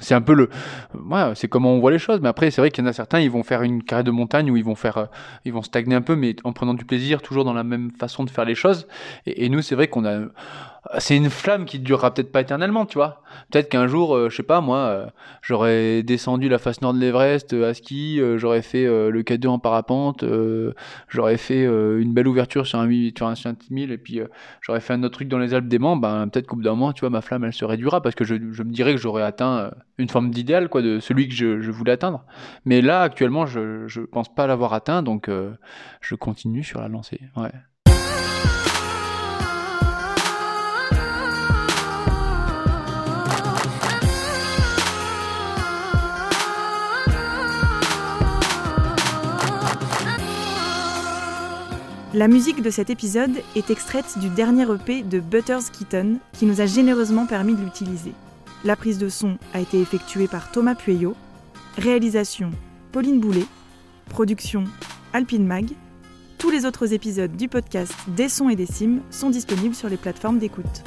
[0.00, 0.48] c'est un peu le
[0.94, 2.92] ouais, c'est comment on voit les choses mais après c'est vrai qu'il y en a
[2.92, 5.06] certains ils vont faire une carrière de montagne où ils vont faire euh,
[5.44, 8.24] ils vont stagner un peu mais en prenant du plaisir toujours dans la même façon
[8.24, 8.88] de faire les choses.
[9.26, 10.26] Et, et nous c'est vrai qu'on a
[10.98, 13.22] c'est une flamme qui durera peut-être pas éternellement, tu vois.
[13.50, 15.06] Peut-être qu'un jour, euh, je sais pas moi, euh,
[15.42, 19.48] j'aurais descendu la face nord de l'Everest euh, à ski, euh, j'aurais fait le K2
[19.48, 20.24] en parapente,
[21.08, 24.20] j'aurais fait une belle ouverture sur un, sur un, sur un 1000 et puis
[24.60, 26.92] j'aurais fait un autre truc dans les Alpes d'Aimant, ben peut-être qu'au bout d'un moment,
[26.92, 29.70] tu vois, ma flamme elle se réduira parce que je, me dirais que j'aurais atteint
[29.98, 32.24] une forme d'idéal quoi de celui que je, voulais atteindre.
[32.64, 35.30] Mais là actuellement, je je pense pas l'avoir atteint donc
[36.00, 37.20] je continue sur la lancée.
[37.36, 37.52] Ouais.
[52.14, 56.60] La musique de cet épisode est extraite du dernier EP de Butters Keaton, qui nous
[56.60, 58.12] a généreusement permis de l'utiliser.
[58.62, 61.16] La prise de son a été effectuée par Thomas Pueyo,
[61.76, 62.52] réalisation
[62.92, 63.46] Pauline Boulet,
[64.10, 64.62] production
[65.12, 65.70] Alpine Mag.
[66.38, 69.96] Tous les autres épisodes du podcast Des sons et des cimes sont disponibles sur les
[69.96, 70.84] plateformes d'écoute.